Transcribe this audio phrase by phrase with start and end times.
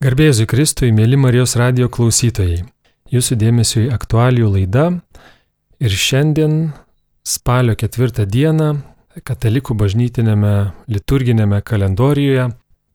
[0.00, 2.62] Garbėsiu Kristui, mėly Marijos radio klausytojai.
[3.12, 4.84] Jūsų dėmesio į aktualijų laidą.
[5.76, 6.54] Ir šiandien,
[7.20, 8.70] spalio ketvirtą dieną,
[9.28, 10.54] Katalikų bažnytinėme
[10.88, 12.46] liturginėme kalendorijoje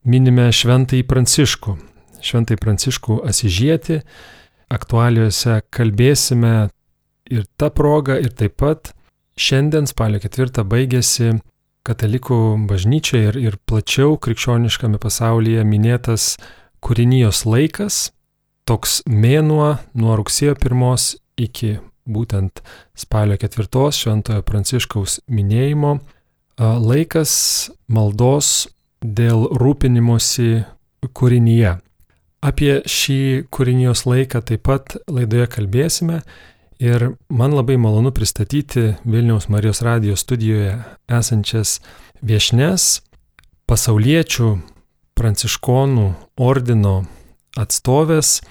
[0.09, 1.75] minime Šventąjį Pranciškų.
[2.25, 3.99] Šventąjį Pranciškų Asižietį.
[4.73, 6.55] Aktualijose kalbėsime
[7.29, 8.95] ir tą progą, ir taip pat
[9.37, 11.35] šiandien, spalio ketvirtą, baigėsi
[11.85, 16.31] Katalikų bažnyčia ir, ir plačiau krikščioniškame pasaulyje minėtas
[16.85, 18.11] kūrinijos laikas,
[18.69, 22.61] toks mėnuo nuo rugsėjo pirmos iki būtent
[22.97, 25.97] spalio ketvirtos šventojo pranciškaus minėjimo,
[26.61, 27.33] laikas
[27.89, 28.67] maldos
[29.01, 30.65] dėl rūpinimosi
[31.13, 31.75] kūrinyje.
[32.45, 36.21] Apie šį kūrinijos laiką taip pat laidoje kalbėsime
[36.77, 40.77] ir man labai malonu pristatyti Vilniaus Marijos radijos studijoje
[41.09, 41.79] esančias
[42.21, 43.01] viešnes,
[43.65, 44.53] pasauliečių
[45.15, 46.07] pranciškonų
[46.41, 47.05] ordino
[47.59, 48.41] atstovės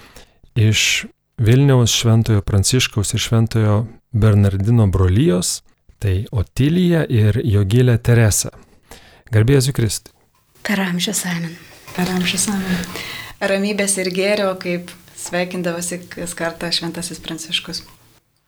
[0.57, 1.05] iš
[1.37, 3.77] Vilniaus Šventojo Pranciškaus ir Šventojo
[4.15, 5.61] Bernardino brolyjos,
[5.99, 8.53] tai Otilija ir Jogilė Teresa.
[9.33, 10.13] Garbėsiu Kristui.
[10.65, 11.57] Per amžius amen.
[11.95, 12.87] Per amžius amen.
[13.43, 17.83] Ramybės ir gėrio, kaip sveikindavosi kas kartą Šventasis Pranciškus.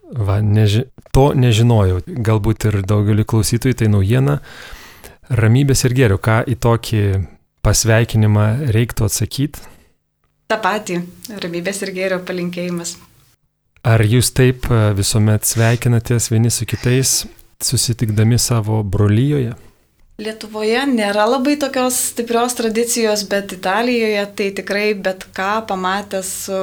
[0.08, 4.40] Va, neži to nežinojau, galbūt ir daugeliu klausytojų tai naujiena.
[5.28, 7.02] Ramybės ir gėrio, ką į tokį
[7.68, 9.68] pasveikinimą reiktų atsakyti?
[10.48, 11.02] Ta pati,
[11.44, 12.96] ramybės ir gėrio palinkėjimas.
[13.88, 17.26] Ar jūs taip e, visuomet sveikinatės vieni su kitais,
[17.64, 19.56] susitikdami savo brolyjoje?
[20.18, 26.62] Lietuvoje nėra labai tokios stiprios tradicijos, bet Italijoje tai tikrai bet ką pamatęs su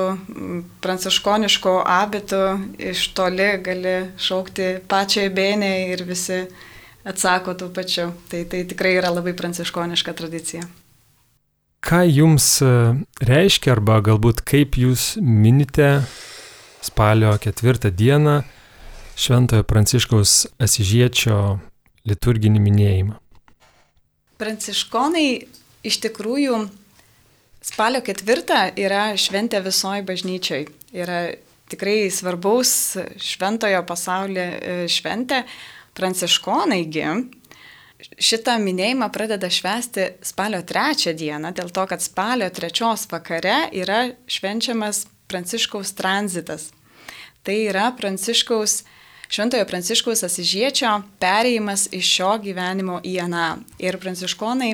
[0.83, 2.41] pranciškoniško abitu
[2.83, 6.41] iš toli gali šaukti pačią įbėnę ir visi
[7.07, 8.09] atsako tuo pačiu.
[8.33, 10.67] Tai, tai tikrai yra labai pranciškoniška tradicija.
[11.85, 12.69] Ką jums e,
[13.29, 15.99] reiškia arba galbūt kaip jūs minite
[16.81, 18.39] spalio ketvirtą dieną
[19.21, 21.36] Šventojo Pranciškaus Asižiečio
[22.08, 23.19] liturginį minėjimą?
[24.41, 25.29] Pranciškonai
[25.85, 26.63] iš tikrųjų
[27.69, 30.64] spalio ketvirtą yra šventė visoji bažnyčiai.
[30.97, 31.20] Yra
[31.69, 35.45] tikrai svarbaus šventojo pasaulio e, šventė.
[35.95, 37.05] Pranciškonaigi
[38.19, 45.07] šitą minėjimą pradeda švęsti spalio trečią dieną, dėl to, kad spalio trečios vakare yra švenčiamas
[45.29, 46.69] Pranciškaus tranzitas.
[47.45, 48.83] Tai yra Pranciškaus,
[49.29, 53.48] Šventojo Pranciškaus Asižiečio perėjimas iš šio gyvenimo į aną.
[53.81, 54.70] Ir pranciškonai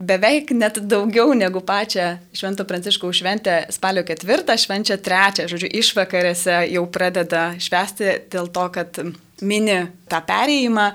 [0.00, 6.86] beveik net daugiau negu pačią Švento Pranciškaus šventę spalio ketvirtą švenčia trečią, žodžiu, išvakarėse jau
[6.92, 9.02] pradeda švęsti dėl to, kad
[9.46, 9.76] mini
[10.10, 10.86] tą perėjimą,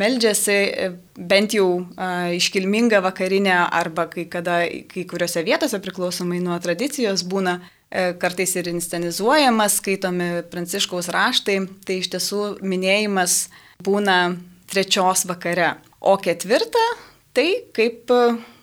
[0.00, 6.58] meldžiasi e, bent jau a, iškilmingą vakarinę arba kai kada kai kuriuose vietose priklausomai nuo
[6.62, 13.42] tradicijos būna e, kartais ir inscenizuojamas, skaitomi pranciškaus raštai, tai iš tiesų minėjimas
[13.84, 14.20] būna
[14.70, 15.74] trečios vakare.
[16.00, 16.86] O ketvirtą,
[17.36, 18.08] tai kaip,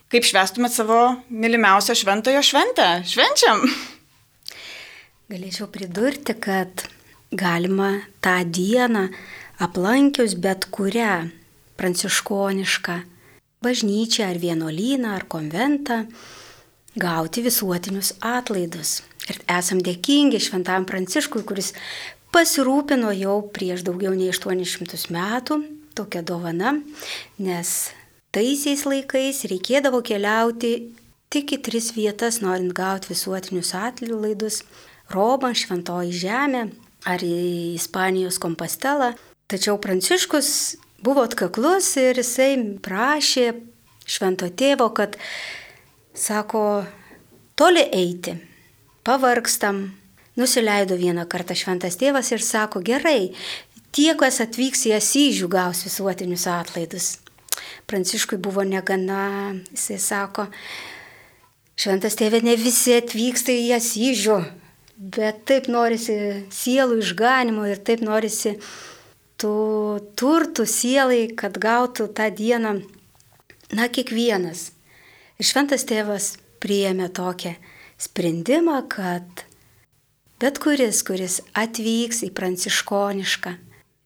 [0.10, 2.90] kaip švestumėt savo mylimiausio šventojo šventę.
[3.06, 3.68] Švenčiam!
[5.28, 6.86] Galėčiau pridurti, kad
[7.44, 7.92] galima
[8.24, 9.08] tą dieną
[9.66, 11.30] aplankius bet kurią
[11.78, 12.96] pranciškonišką
[13.62, 16.06] bažnyčią ar vienuolyną ar konventą,
[16.96, 19.02] gauti visuotinius atlaidus.
[19.28, 21.74] Ir esam dėkingi šventam pranciškui, kuris
[22.34, 25.60] pasirūpino jau prieš daugiau nei 800 metų
[25.98, 26.78] tokia dovana,
[27.42, 27.74] nes
[28.36, 30.74] taisiais laikais reikėdavo keliauti
[31.34, 34.64] tik į tris vietas, norint gauti visuotinius atlaidus-
[35.16, 36.68] Romą, Šventoji Žemė
[37.06, 39.14] ar į Ispanijos kompastelą.
[39.48, 40.50] Tačiau Pranciškus
[41.04, 43.52] buvo atkaklus ir jisai prašė
[44.08, 45.16] švento tėvo, kad,
[46.16, 46.86] sako,
[47.60, 48.38] toli eiti,
[49.08, 49.88] pavargstam.
[50.38, 53.32] Nusileido vieną kartą šventas tėvas ir sako, gerai,
[53.90, 57.08] tie, kas atvyks į Asyžių, gaus visuotinius atlaidus.
[57.90, 60.46] Pranciškui buvo negana, jisai sako,
[61.74, 64.38] šventas tėvė, ne visi atvyksta į Asyžių,
[64.98, 66.18] bet taip norisi
[66.54, 68.56] sielų išganimo ir taip norisi
[69.38, 69.54] tų
[70.18, 72.80] turtų sielai, kad gautų tą dieną,
[73.78, 74.72] na, kiekvienas.
[75.38, 76.32] Ir šventas tėvas
[76.64, 77.54] priėmė tokią
[78.02, 79.46] sprendimą, kad
[80.42, 83.54] bet kuris, kuris atvyks į pranciškonišką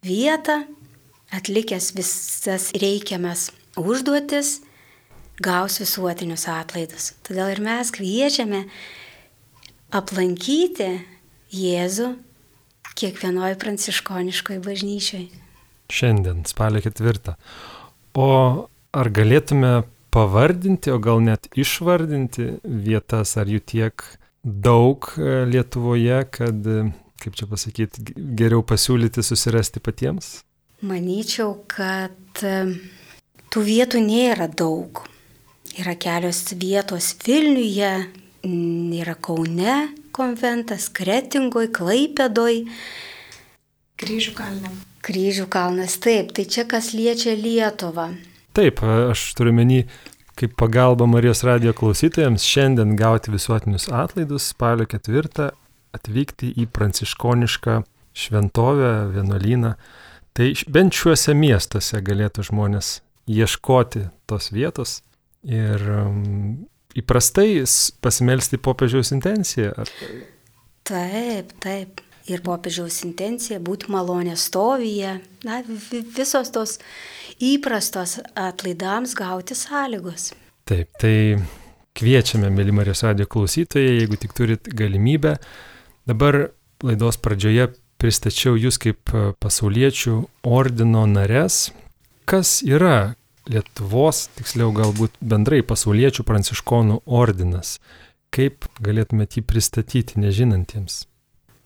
[0.07, 0.61] vietą,
[1.31, 3.49] atlikęs visas reikiamas
[3.79, 4.59] užduotis,
[5.41, 7.13] gaus visuotinius atlaidus.
[7.25, 8.65] Todėl ir mes kviečiame
[9.91, 10.89] aplankyti
[11.51, 12.13] Jėzų
[12.95, 15.27] kiekvienoje pranciškoniškoje bažnyčioje.
[15.91, 17.35] Šiandien, spalio ketvirtą.
[18.15, 18.27] O
[18.95, 24.05] ar galėtume pavardinti, o gal net išvardinti vietas, ar jų tiek
[24.43, 26.87] daug e, Lietuvoje, kad, e,
[27.21, 28.05] kaip čia pasakyti,
[28.39, 30.39] geriau pasiūlyti susirasti patiems?
[30.87, 32.55] Manyčiau, kad e,
[33.53, 35.03] tų vietų nėra daug.
[35.79, 37.93] Yra kelios vietos Vilniuje,
[38.93, 42.65] yra Kaune konventas, Kretingoj, Klaipėdoj.
[44.01, 44.71] Kryžių kalne.
[45.01, 48.11] Kryžių kalnas, taip, tai čia kas liečia Lietuvą.
[48.53, 49.79] Taip, aš turiu menį,
[50.37, 55.49] kaip pagalba Marijos radio klausytojams šiandien gauti visuotinius atlaidus spalio ketvirtą
[55.95, 57.81] atvykti į pranciškonišką
[58.13, 59.75] šventovę, vienuolyną.
[60.37, 62.99] Tai bent šiuose miestuose galėtų žmonės
[63.31, 64.99] ieškoti tos vietos
[65.43, 65.81] ir
[66.97, 67.63] įprastai
[68.03, 69.73] pasimelsti popiežiaus intenciją.
[69.77, 69.91] Ar...
[70.87, 72.01] Taip, taip.
[72.29, 75.15] Ir popiežiaus intencija būti malonės stovyje.
[75.47, 75.61] Na,
[76.15, 76.77] visos tos
[77.41, 80.29] įprastos atlaidams gauti sąlygos.
[80.69, 81.41] Taip, tai
[81.97, 85.35] kviečiame, mėly Marijos radio klausytojai, jeigu tik turit galimybę.
[86.07, 86.43] Dabar
[86.85, 87.71] laidos pradžioje
[88.01, 89.11] pristačiau jūs kaip
[89.41, 90.15] pasauliečių
[90.47, 91.69] ordino nares.
[92.29, 93.15] Kas yra
[93.49, 97.79] Lietuvos, tiksliau galbūt bendrai pasauliečių pranciškonų ordinas.
[98.31, 101.05] Kaip galėtumėte jį pristatyti nežinantiems?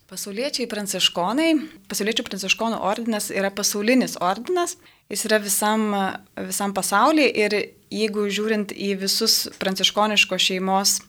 [0.09, 1.49] Pasauliečiai pranciškonai,
[1.89, 4.77] pasauliečių pranciškonų ordinas yra pasaulinis ordinas,
[5.11, 5.89] jis yra visam,
[6.37, 7.55] visam pasaulyje ir
[7.91, 10.99] jeigu žiūrint į visus pranciškoniško šeimos,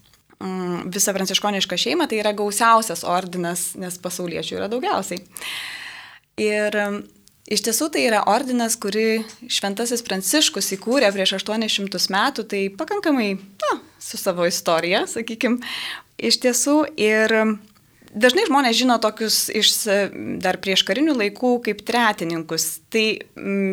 [0.40, 5.22] mm, visą pranciškonišką šeimą, tai yra gausiausias ordinas, nes pasauliečių yra daugiausiai.
[6.42, 6.80] Ir
[7.46, 13.76] Iš tiesų tai yra ordinas, kurį Šventasis Pranciškus įkūrė prieš 800 metų, tai pakankamai, na,
[14.02, 15.62] su savo istorija, sakykime,
[16.18, 16.74] iš tiesų.
[16.98, 17.36] Ir
[18.10, 19.70] dažnai žmonės žino tokius iš
[20.42, 22.80] dar prieš karinių laikų kaip tretininkus.
[22.90, 23.04] Tai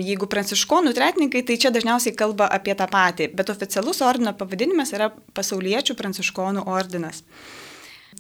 [0.06, 5.10] jeigu pranciškonų tretininkai, tai čia dažniausiai kalba apie tą patį, bet oficialus ordino pavadinimas yra
[5.34, 7.26] pasauliečių pranciškonų ordinas.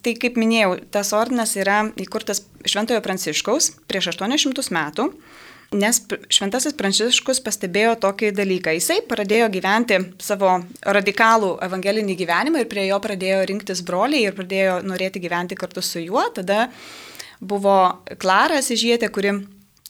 [0.04, 5.10] Tai kaip minėjau, tas ordinas yra įkurtas Šventojo Pranciškaus prieš 800 metų
[5.74, 6.00] nes
[6.32, 8.74] Šventasis Pranciškus pastebėjo tokį dalyką.
[8.78, 10.56] Jisai pradėjo gyventi savo
[10.86, 16.04] radikalų evangelinį gyvenimą ir prie jo pradėjo rinktis broliai ir pradėjo norėti gyventi kartu su
[16.04, 16.24] juo.
[16.36, 16.68] Tada
[17.42, 17.78] buvo
[18.22, 19.36] Klara Sižietė, kuri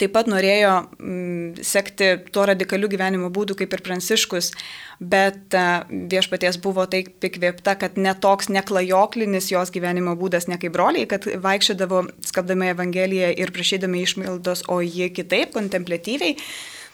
[0.03, 4.51] taip pat norėjo mm, sekti tuo radikaliu gyvenimo būdu kaip ir Pranciškus,
[4.99, 5.55] bet
[5.89, 12.05] viešpaties buvo taip įkvėpta, kad netoks neklajoklinis jos gyvenimo būdas, ne kaip broliai, kad vaikščiodavo
[12.27, 16.37] skabdami Evangeliją ir prašydami išmaldos, o ji kitaip, kontemplatyviai.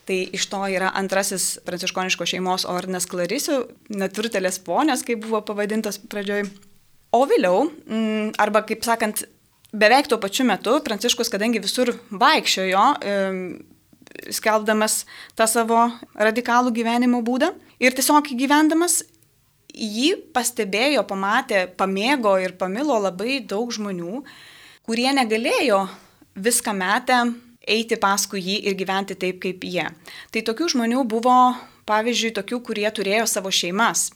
[0.10, 3.60] Tai iš to yra antrasis pranciškoniško šeimos ordinas Clarisių,
[3.94, 6.48] netvirtelės ponės, kaip buvo pavadintas pradžioj.
[7.14, 9.22] O vėliau, mm, arba kaip sakant,
[9.74, 12.86] beveik tuo pačiu metu Pranciškus, kadangi visur vaikščiojo,
[14.34, 15.04] skelbdamas
[15.38, 15.86] tą savo
[16.18, 17.52] radikalų gyvenimo būdą
[17.82, 19.04] ir tiesiog gyvendamas,
[19.70, 24.24] jį pastebėjo, pamatė, pamėgo ir pamilo labai daug žmonių,
[24.88, 25.86] kurie negalėjo
[26.40, 27.20] viską metę
[27.70, 29.86] eiti paskui jį ir gyventi taip kaip jie.
[30.34, 31.38] Tai tokių žmonių buvo,
[31.90, 34.10] pavyzdžiui, tokių, kurie turėjo savo šeimas.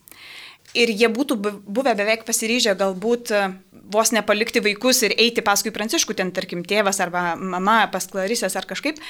[0.74, 3.32] Ir jie būtų buvę beveik pasiryžę galbūt
[3.94, 8.66] vos nepalikti vaikus ir eiti paskui pranciškų, ten tarkim tėvas arba mama pas Klarisės ar
[8.70, 9.02] kažkaip.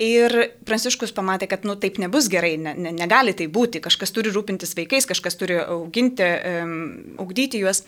[0.00, 0.32] Ir
[0.64, 4.72] Pranciškus pamatė, kad nu taip nebus gerai, ne, ne, negali tai būti, kažkas turi rūpintis
[4.78, 6.72] vaikais, kažkas turi auginti, um,
[7.20, 7.82] augdyti juos.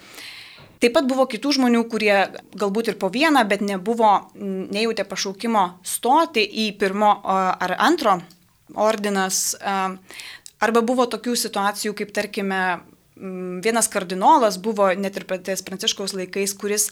[0.82, 2.16] Taip pat buvo kitų žmonių, kurie
[2.58, 8.18] galbūt ir po vieną, bet nebuvo, nejautė pašaukimo stoti į pirmo ar antro
[8.74, 9.54] ordinas.
[9.62, 12.82] Arba buvo tokių situacijų, kaip tarkime,
[13.64, 16.90] vienas kardinolas buvo net ir paties Pranciškaus laikais, kuris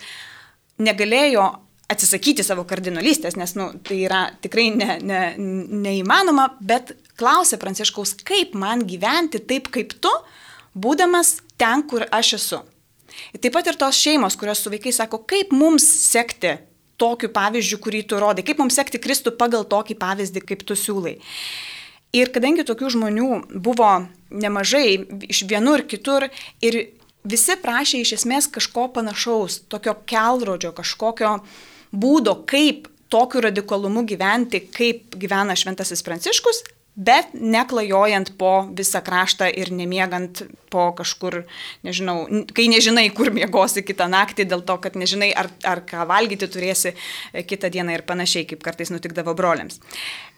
[0.81, 1.47] negalėjo
[1.91, 5.23] atsisakyti savo kardinolystės, nes nu, tai yra tikrai ne, ne,
[5.83, 10.13] neįmanoma, bet klausė Pranciškaus, kaip man gyventi taip kaip tu,
[10.79, 12.63] būdamas ten, kur aš esu.
[13.35, 16.55] Ir taip pat ir tos šeimos, kurios su vaikais sako, kaip mums sekti
[17.01, 21.17] tokiu pavyzdžiu, kurį tu rodai, kaip mums sekti Kristų pagal tokį pavyzdį, kaip tu siūlai.
[22.17, 23.29] Ir kadangi tokių žmonių
[23.63, 23.91] buvo
[24.31, 24.99] nemažai
[25.31, 26.27] iš vienur kitur
[26.63, 26.79] ir
[27.23, 31.37] visi prašė iš esmės kažko panašaus, tokio kelrodžio, kažkokio
[31.93, 36.63] būdo, kaip tokiu radikalumu gyventi, kaip gyvena Šventasis Pranciškus,
[36.95, 41.45] bet neklajojant po visą kraštą ir nemiegant po kažkur,
[41.87, 46.51] nežinau, kai nežinai, kur miegosi kitą naktį, dėl to, kad nežinai, ar, ar ką valgyti
[46.51, 46.95] turėsi
[47.47, 49.81] kitą dieną ir panašiai, kaip kartais nutikdavo broliams.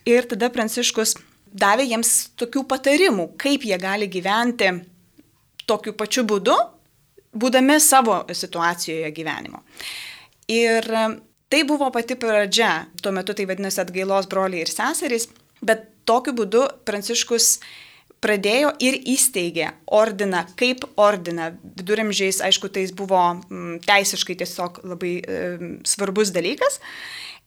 [0.09, 1.17] Ir tada Pranciškus
[1.53, 4.71] davė jiems tokių patarimų, kaip jie gali gyventi
[5.69, 6.57] tokiu pačiu būdu,
[7.33, 9.63] būdami savo situacijoje gyvenimo.
[10.53, 10.89] Ir
[11.53, 15.29] tai buvo pati pradžia, tuo metu tai vadinasi atgailos broliai ir seserys,
[15.63, 17.59] bet tokiu būdu Pranciškus
[18.23, 21.51] pradėjo ir įsteigė ordiną kaip ordiną.
[21.79, 25.41] Viduramžiais, aišku, tai buvo mm, teisiškai tiesiog labai e,
[25.89, 26.79] svarbus dalykas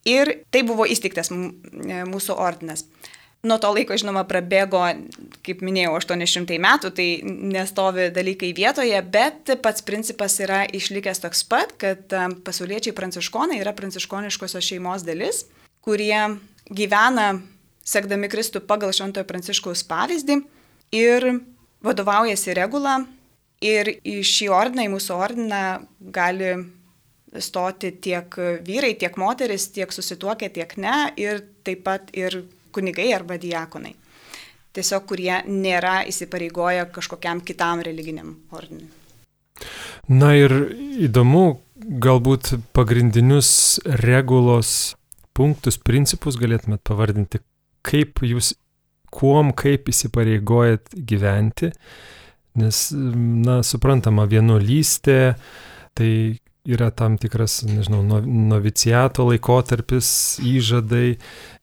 [0.08, 2.86] ir tai buvo įsteigtas e, mūsų ordinas.
[3.46, 4.82] Nuo to laiko, žinoma, prabėgo,
[5.46, 11.76] kaip minėjau, 800 metų, tai nestovi dalykai vietoje, bet pats principas yra išlikęs toks pat,
[11.82, 15.44] kad e, pasauliečiai pranciškonai yra pranciškoniškosios šeimos dalis,
[15.86, 16.18] kurie
[16.74, 17.36] gyvena
[17.86, 20.40] sekdami Kristų pagal Šventojo Pranciškaus pavyzdį
[20.98, 21.28] ir
[21.86, 23.04] vadovaujasi regulą
[23.62, 25.62] ir į šį ordiną, į mūsų ordiną
[26.16, 26.56] gali
[27.42, 28.36] stoti tiek
[28.66, 32.42] vyrai, tiek moteris, tiek susituokę, tiek ne, ir taip pat ir
[32.76, 33.96] kunigai arba diakonai.
[34.76, 38.90] Tiesiog, kurie nėra įsipareigoję kažkokiam kitam religiniam ordinui.
[40.12, 40.52] Na ir
[41.08, 44.96] įdomu, galbūt pagrindinius regulos
[45.36, 47.42] punktus, principus galėtumėt pavardinti,
[47.86, 48.54] kaip jūs
[49.16, 51.72] kuom, kaip įsipareigojat gyventi,
[52.60, 55.36] nes, na, suprantama, vienuolystė,
[55.96, 56.10] tai
[56.66, 60.08] yra tam tikras, nežinau, noviciato laikotarpis,
[60.44, 61.18] įžadai,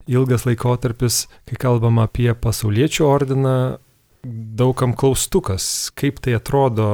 [0.09, 3.57] ilgas laikotarpis, kai kalbam apie pasauliečių ordiną,
[4.23, 6.87] daugam klaustukas, kaip tai atrodo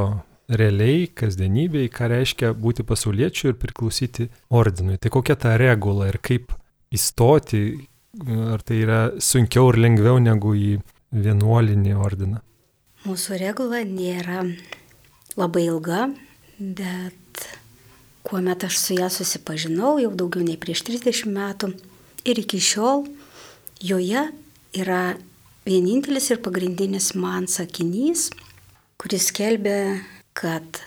[0.50, 4.98] realiai, kasdienybėje, ką reiškia būti pasauliečiu ir priklausyti ordinui.
[4.98, 6.56] Tai kokia ta regula ir kaip
[6.90, 7.64] įstoti,
[8.28, 10.80] Ar tai yra sunkiau ir lengviau negu į
[11.14, 12.40] vienuolinį ordiną?
[13.06, 14.42] Mūsų regula nėra
[15.38, 16.08] labai ilga,
[16.58, 17.46] bet
[18.26, 21.72] kuomet aš su ją susipažinau jau daugiau nei prieš 30 metų
[22.26, 23.06] ir iki šiol
[23.82, 24.28] joje
[24.76, 25.18] yra
[25.68, 28.30] vienintelis ir pagrindinis man sakinys,
[29.00, 30.00] kuris skelbia,
[30.34, 30.82] kad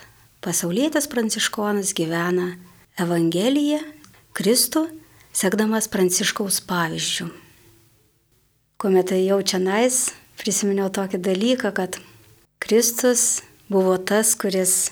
[0.45, 2.57] pasaulietis pranciškonas gyvena
[3.01, 3.81] Evangeliją,
[4.37, 4.87] Kristų
[5.33, 7.29] sekdamas Pranciškaus pavyzdžių.
[8.81, 10.09] Kuomet jau čia nais,
[10.41, 12.01] prisiminiau tokį dalyką, kad
[12.63, 14.91] Kristus buvo tas, kuris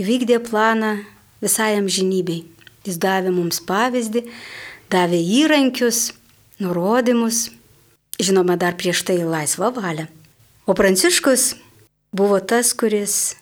[0.00, 0.98] įvykdė planą
[1.42, 2.44] visai amžinybei.
[2.86, 4.24] Jis davė mums pavyzdį,
[4.92, 6.12] davė įrankius,
[6.60, 7.48] nurodymus,
[8.20, 10.06] žinoma, dar prieš tai laisvą valią.
[10.68, 11.54] O Pranciškus
[12.14, 13.34] buvo tas, kuris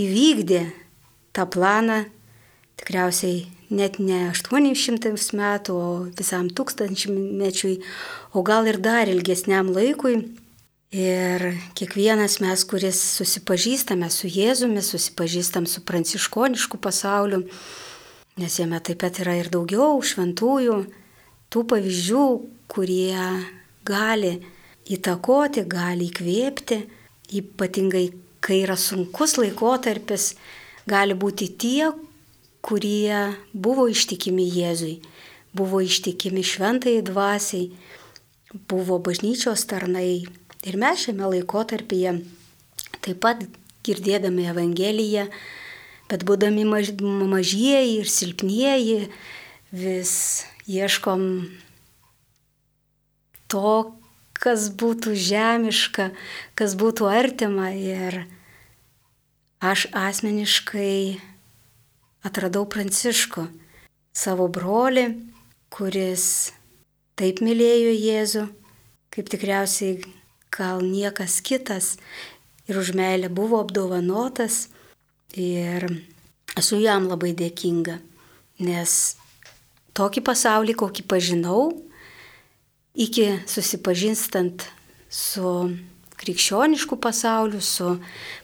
[0.00, 0.64] įvykdė
[1.36, 2.06] tą planą
[2.80, 7.80] tikriausiai net ne 800 metų, o visam tūkstančimečiui,
[8.36, 10.20] o gal ir dar ilgesniam laikui.
[10.96, 11.42] Ir
[11.76, 17.42] kiekvienas mes, kuris susipažįstame su Jėzumi, susipažįstam su pranciškonišku pasauliu,
[18.36, 20.76] nes jame taip pat yra ir daugiau šventųjų,
[21.48, 22.24] tų pavyzdžių,
[22.68, 23.16] kurie
[23.86, 24.32] gali
[24.92, 26.80] įtakoti, gali įkvėpti,
[27.40, 28.06] ypatingai
[28.44, 30.34] kai yra sunkus laikotarpis,
[30.86, 31.90] gali būti tie,
[32.60, 34.98] kurie buvo ištikimi Jėzui,
[35.56, 37.70] buvo ištikimi šventai dvasiai,
[38.68, 40.26] buvo bažnyčios tarnai.
[40.66, 42.18] Ir mes šiame laikotarpyje
[43.00, 43.46] taip pat
[43.86, 45.30] girdėdami Evangeliją,
[46.10, 48.98] bet būdami maž, mažieji ir silpnieji,
[49.72, 50.12] vis
[50.66, 51.22] ieškom
[53.50, 53.72] to,
[54.36, 56.10] kas būtų žemiška,
[56.58, 57.72] kas būtų artima.
[57.74, 58.24] Ir
[59.62, 61.18] aš asmeniškai
[62.26, 63.46] atradau Pranciškų,
[64.16, 65.08] savo brolį,
[65.72, 66.52] kuris
[67.16, 68.46] taip mylėjo Jėzų,
[69.14, 70.00] kaip tikriausiai
[70.52, 71.96] gal niekas kitas
[72.66, 74.66] ir už meilę buvo apdovanotas
[75.36, 75.86] ir
[76.56, 77.98] esu jam labai dėkinga,
[78.64, 78.92] nes
[79.96, 81.68] tokį pasaulį, kokį pažinau,
[82.96, 84.64] iki susipažinstant
[85.12, 85.52] su
[86.16, 87.98] krikščionišku pasauliu, su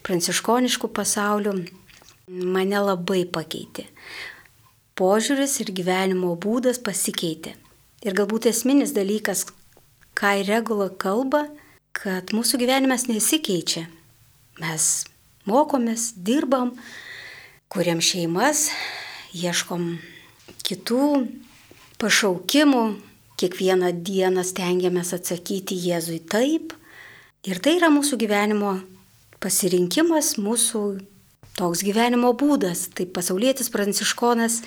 [0.05, 1.57] pranciškonišku pasauliu,
[2.29, 3.87] mane labai pakeitė.
[4.97, 7.55] Požiūris ir gyvenimo būdas pasikeitė.
[8.05, 9.47] Ir galbūt esminis dalykas,
[10.19, 11.47] ką ir regula kalba,
[11.97, 13.87] kad mūsų gyvenimas nesikeičia.
[14.61, 14.91] Mes
[15.49, 16.75] mokomės, dirbam,
[17.73, 18.69] kuriam šeimas,
[19.33, 19.97] ieškom
[20.63, 21.07] kitų
[22.03, 22.85] pašaukimų,
[23.41, 26.75] kiekvieną dieną stengiamės atsakyti Jėzui taip.
[27.43, 28.77] Ir tai yra mūsų gyvenimo
[29.43, 30.83] pasirinkimas, mūsų
[31.59, 32.87] toks gyvenimo būdas.
[32.95, 34.61] Tai pasaulietis pranciškonas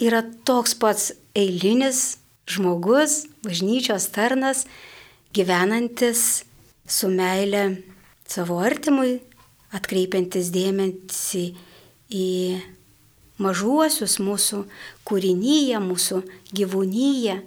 [0.00, 4.64] yra toks pats eilinis žmogus, bažnyčios tarnas,
[5.36, 6.44] gyvenantis
[6.90, 7.82] su meile
[8.26, 9.20] savo artimui,
[9.76, 11.44] atkreipiantis dėmesį
[12.10, 12.28] į
[13.40, 14.64] mažuosius mūsų
[15.08, 16.20] kūrinyje, mūsų
[16.56, 17.38] gyvūnyje,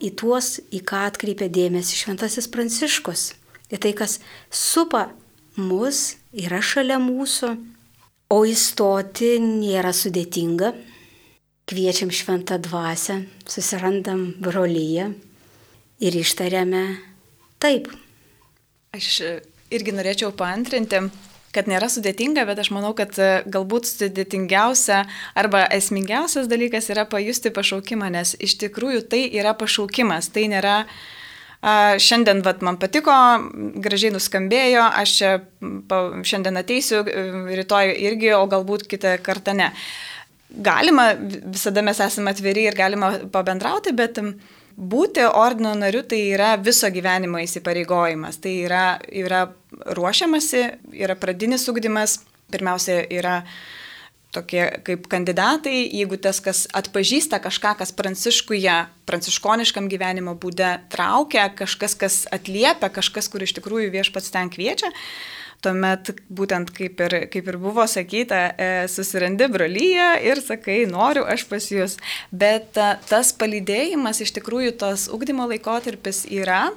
[0.00, 3.32] į tuos, į ką atkreipia dėmesį Šventasis Pranciškus.
[3.70, 4.18] Į tai, kas
[4.50, 5.08] supa
[5.56, 7.54] mus, yra šalia mūsų
[8.30, 10.68] O įstoti nėra sudėtinga.
[11.66, 15.08] Kviečiam šventą dvasę, susirandam brolyje
[15.98, 16.84] ir ištariame
[17.62, 17.90] taip.
[18.94, 19.08] Aš
[19.74, 21.02] irgi norėčiau paantrinti
[21.54, 25.02] kad nėra sudėtinga, bet aš manau, kad e, galbūt sudėtingiausia
[25.38, 31.74] arba esmingiausias dalykas yra pajusti pašaukimą, nes iš tikrųjų tai yra pašaukimas, tai nėra a,
[32.00, 33.14] šiandien vat, man patiko,
[33.82, 35.32] gražiai nuskambėjo, aš čia
[35.90, 37.26] pa, šiandien ateisiu, e,
[37.62, 39.72] rytoj irgi, o galbūt kitą kartą ne.
[40.50, 44.18] Galima, visada mes esame atviri ir galima pabendrauti, bet
[44.80, 48.40] būti ordino nariu tai yra viso gyvenimo įsipareigojimas.
[48.40, 49.44] Tai yra, yra
[49.96, 50.64] ruošiamasi,
[50.96, 52.20] yra pradinis ugdymas,
[52.50, 53.42] pirmiausia yra
[54.34, 58.76] tokie kaip kandidatai, jeigu tas, kas atpažįsta kažką, kas pranciškuje,
[59.10, 64.92] pranciškoniškam gyvenimo būde traukia, kažkas, kas atliepia, kažkas, kur iš tikrųjų viešpats ten kviečia,
[65.64, 71.46] tuomet būtent kaip ir, kaip ir buvo sakyta, e, susirandi brolyje ir sakai, noriu aš
[71.50, 71.96] pas jūs.
[72.32, 76.70] Bet e, tas palydėjimas iš tikrųjų tos ugdymo laikotarpis yra,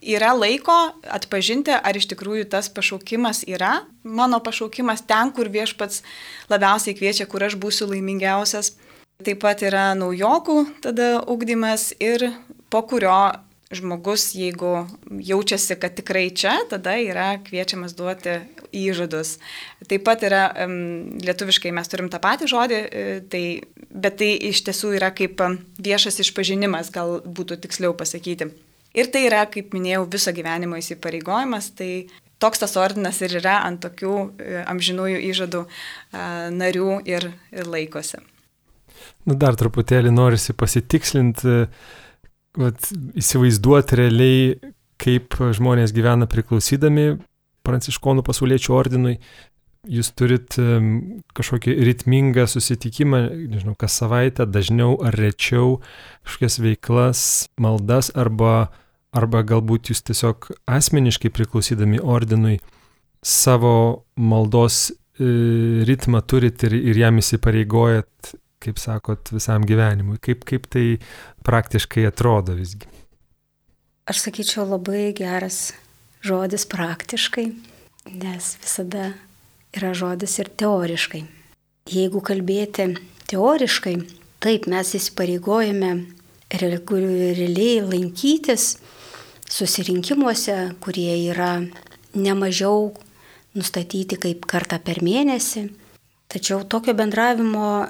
[0.00, 6.02] yra laiko atpažinti, ar iš tikrųjų tas pašaukimas yra mano pašaukimas ten, kur viešpats
[6.50, 8.74] labiausiai kviečia, kur aš būsiu laimingiausias.
[9.20, 12.30] Taip pat yra naujokų tada ugdymas ir
[12.72, 13.18] po kurio
[13.70, 18.40] žmogus, jeigu jaučiasi, kad tikrai čia, tada yra kviečiamas duoti
[18.74, 19.36] įžadus.
[19.86, 20.42] Taip pat yra,
[21.22, 23.44] lietuviškai mes turim tą patį žodį, e, tai,
[23.90, 25.42] bet tai iš tiesų yra kaip
[25.78, 28.50] viešas išpažinimas, gal būtų tiksliau pasakyti.
[28.98, 32.08] Ir tai yra, kaip minėjau, viso gyvenimo įsipareigojimas, tai
[32.42, 35.62] toks tas ordinas ir yra ant tokių e, amžinųjų įžadų
[36.58, 38.18] narių ir, ir laikosi.
[39.28, 41.68] Nu, dar truputėlį norisi pasitikslinti
[42.58, 44.42] vat, įsivaizduoti realiai,
[45.00, 47.14] kaip žmonės gyvena priklausydami
[47.66, 49.14] pranciškonų pasauliečių ordinui.
[49.88, 50.58] Jūs turit
[51.32, 55.78] kažkokį ritmingą susitikimą, nežinau, kas savaitę, dažniau ar rečiau,
[56.26, 57.22] kažkokias veiklas,
[57.56, 58.68] maldas, arba,
[59.16, 62.58] arba galbūt jūs tiesiog asmeniškai priklausydami ordinui
[63.24, 64.94] savo maldos e,
[65.88, 70.18] ritmą turit ir, ir jam įsipareigojat kaip sakot, visam gyvenimui?
[70.22, 70.84] Kaip, kaip tai
[71.46, 72.88] praktiškai atrodo visgi?
[74.10, 75.70] Aš sakyčiau labai geras
[76.24, 77.46] žodis praktiškai,
[78.20, 79.12] nes visada
[79.76, 81.22] yra žodis ir teoriškai.
[81.90, 82.90] Jeigu kalbėti
[83.30, 83.96] teoriškai,
[84.42, 85.92] taip mes įsipareigojame
[86.50, 88.74] realiai lankytis
[89.50, 91.60] susirinkimuose, kurie yra
[92.14, 92.90] nemažiau
[93.54, 95.68] nustatyti kaip kartą per mėnesį.
[96.30, 97.88] Tačiau tokio bendravimo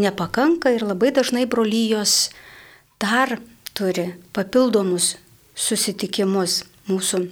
[0.00, 2.30] nepakanka ir labai dažnai brolyjos
[3.00, 3.38] dar
[3.76, 5.14] turi papildomus
[5.56, 7.26] susitikimus mūsų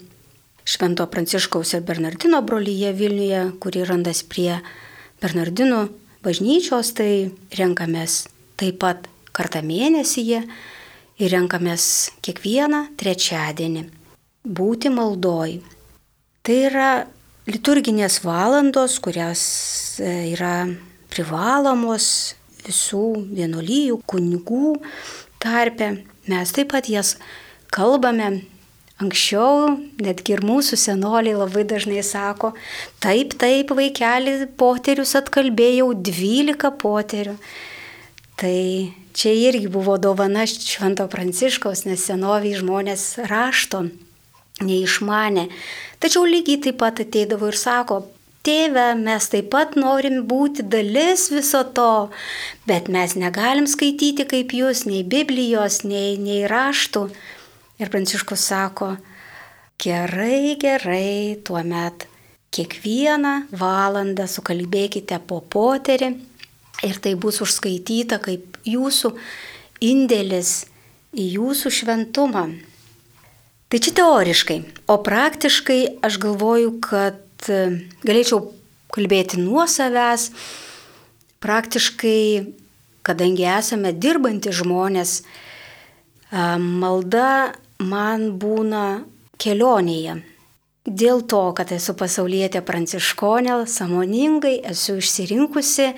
[0.65, 4.63] Švento Pranciškaus ir Bernardino brolyje Vilniuje, kuri randas prie
[5.21, 5.83] Bernardinų
[6.25, 8.23] bažnyčios, tai renkamės
[8.57, 9.05] taip pat
[9.37, 10.41] kartą mėnesyje
[11.21, 13.85] ir renkamės kiekvieną trečiadienį
[14.45, 15.59] būti maldoj.
[16.45, 16.89] Tai yra
[17.49, 19.45] liturginės valandos, kurios
[20.01, 20.65] e, yra
[21.13, 22.35] privalomos
[22.67, 24.75] visų vienuolyjų, kunigų
[25.43, 25.91] tarpe.
[26.31, 27.17] Mes taip pat jas
[27.75, 28.45] kalbame.
[29.03, 32.53] Anksčiau netgi ir mūsų senoliai labai dažnai sako,
[33.03, 37.35] taip, taip, vaikeli, poterius atkalbėjau 12 poterių.
[38.39, 38.55] Tai
[39.19, 43.83] čia irgi buvo dovana Švento Pranciškaus, nes senoviai žmonės rašto
[44.63, 45.49] neišmane.
[45.99, 48.05] Tačiau lygiai taip pat ateidavo ir sako,
[48.45, 52.11] Tėve, mes taip pat norim būti dalis viso to,
[52.69, 57.07] bet mes negalim skaityti kaip jūs, nei Biblijos, nei, nei raštų.
[57.81, 58.91] Ir Pranciškus sako,
[59.81, 62.05] gerai, gerai, tuo met
[62.55, 66.13] kiekvieną valandą sukalbėkite po poterį
[66.85, 69.15] ir tai bus užskaityta kaip jūsų
[69.89, 70.67] indėlis
[71.17, 72.47] į jūsų šventumą.
[73.73, 74.61] Tai čia teoriškai,
[74.93, 78.53] o praktiškai aš galvoju, kad E, galėčiau
[78.95, 80.31] kalbėti nuo savęs.
[81.45, 82.55] Praktiškai,
[83.05, 89.05] kadangi esame dirbantys žmonės, e, malda man būna
[89.41, 90.23] kelionėje.
[90.85, 95.95] Dėl to, kad esu pasaulietė pranciškonė, samoningai esu išsirinkusi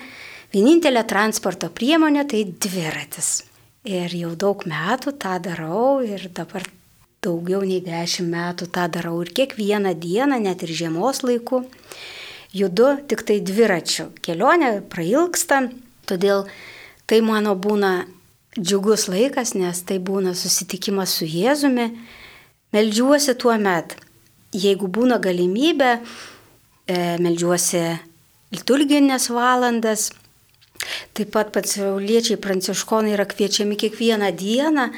[0.53, 3.43] vienintelę transporto priemonę tai dviratis.
[3.87, 6.63] Ir jau daug metų tą darau ir dabar
[7.25, 11.63] daugiau nei dešimt metų tą darau ir kiekvieną dieną, net ir žiemos laiku,
[12.53, 14.11] judu tik tai dviračiu.
[14.21, 15.67] Kelionė prailgsta,
[16.09, 16.45] todėl
[17.09, 18.05] tai mano būna
[18.57, 21.91] džiugus laikas, nes tai būna susitikimas su Jėzumi.
[22.75, 23.95] Meldžiuosi tuo met,
[24.53, 25.97] jeigu būna galimybė,
[26.87, 27.83] e, meldžiuosi
[28.53, 30.11] liturginės valandas.
[31.17, 34.91] Taip pat pasauliečiai pranciškonai yra kviečiami kiekvieną dieną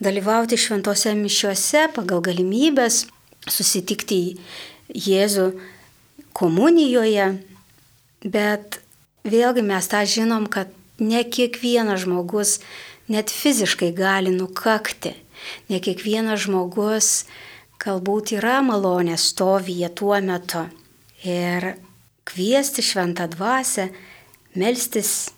[0.00, 3.04] dalyvauti šventose mišiuose pagal galimybės,
[3.48, 4.38] susitikti
[4.90, 5.46] Jėzų
[6.36, 7.26] komunijoje,
[8.24, 8.80] bet
[9.22, 12.58] vėlgi mes tą žinom, kad ne kiekvienas žmogus
[13.10, 15.14] net fiziškai gali nukakti,
[15.70, 17.24] ne kiekvienas žmogus
[17.80, 20.66] galbūt yra malonės stovyje tuo metu.
[21.24, 21.74] Ir
[22.28, 23.88] kviesti šventą dvasę,
[24.56, 25.30] melstis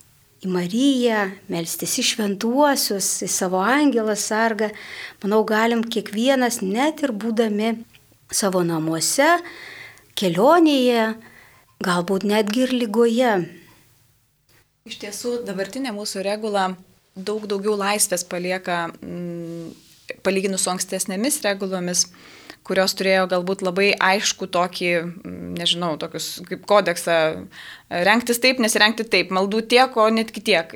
[0.42, 4.72] į Mariją, melstis į šventuosius, į savo angelą sargą,
[5.22, 7.76] manau, galim kiekvienas net ir būdami
[8.32, 9.36] savo namuose,
[10.18, 11.12] kelionėje,
[11.82, 13.34] galbūt netgi ir lygoje.
[14.88, 16.72] Iš tiesų, dabartinė mūsų regula
[17.14, 19.70] daug daugiau laisvės palieka, mm,
[20.26, 22.08] palyginus su ankstesnėmis regulomis
[22.66, 24.90] kurios turėjo galbūt labai aišku tokį,
[25.58, 27.16] nežinau, tokius kaip kodeksą,
[28.06, 30.74] renktis taip, nesirengti taip, maldų tiek, o netgi tiek,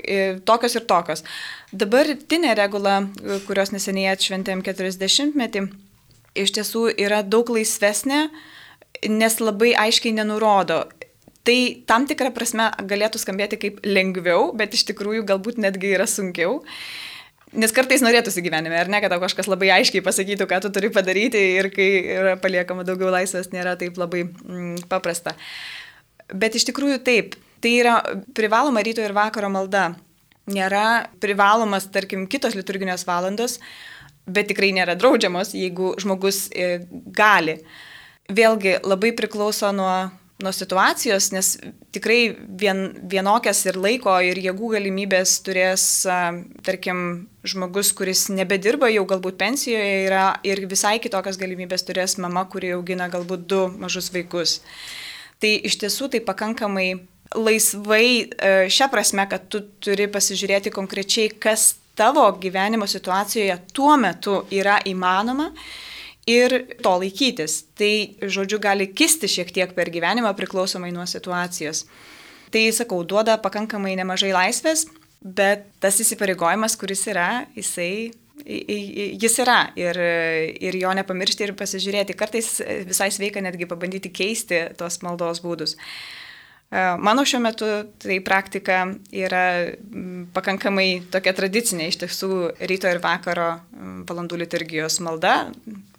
[0.49, 1.23] tokios ir tokios.
[1.71, 2.99] Dabartinė regula,
[3.47, 5.67] kurios neseniai atšventėm 40-metį,
[6.37, 8.27] iš tiesų yra daug laisvesnė,
[9.13, 10.85] nes labai aiškiai nenurodo.
[11.47, 16.57] Tai tam tikrą prasme galėtų skambėti kaip lengviau, bet iš tikrųjų galbūt netgi yra sunkiau.
[17.57, 20.91] Nes kartais norėtųsi gyvenime, ar ne, kad tau kažkas labai aiškiai pasakytų, ką tu turi
[20.93, 21.89] padaryti ir kai
[22.19, 25.33] yra paliekama daugiau laisvės, nėra taip labai mm, paprasta.
[26.35, 27.97] Bet iš tikrųjų taip, tai yra
[28.37, 29.89] privaloma ryto ir vakaro malda.
[30.53, 33.57] Nėra privalomas, tarkim, kitos liturginės valandos,
[34.31, 36.85] bet tikrai nėra draudžiamos, jeigu žmogus e,
[37.17, 37.57] gali.
[38.31, 39.95] Vėlgi labai priklauso nuo
[40.43, 41.55] nuo situacijos, nes
[41.97, 45.87] tikrai vien, vienokias ir laiko, ir jėgų galimybės turės,
[46.67, 47.01] tarkim,
[47.47, 53.09] žmogus, kuris nebedirba, jau galbūt pensijoje yra, ir visai kitokias galimybės turės mama, kuri augina
[53.13, 54.61] galbūt du mažus vaikus.
[55.41, 56.91] Tai iš tiesų tai pakankamai
[57.37, 64.43] laisvai e, šią prasme, kad tu turi pasižiūrėti konkrečiai, kas tavo gyvenimo situacijoje tuo metu
[64.53, 65.51] yra įmanoma
[66.27, 67.63] ir to laikytis.
[67.79, 71.87] Tai, žodžiu, gali kisti šiek tiek per gyvenimą priklausomai nuo situacijos.
[72.55, 74.87] Tai, sakau, duoda pakankamai nemažai laisvės,
[75.23, 78.13] bet tas įsipareigojimas, kuris yra, jisai
[78.47, 79.99] jis yra ir,
[80.61, 82.15] ir jo nepamiršti ir pasižiūrėti.
[82.19, 85.77] Kartais visai sveika netgi pabandyti keisti tos maldos būdus.
[86.77, 87.67] E, mano šiuo metu
[88.03, 88.83] tai praktika
[89.15, 89.43] yra
[90.37, 92.31] pakankamai tokia tradicinė, iš tiesų
[92.69, 93.49] ryto ir vakaro
[94.09, 95.37] valandų liturgijos malda,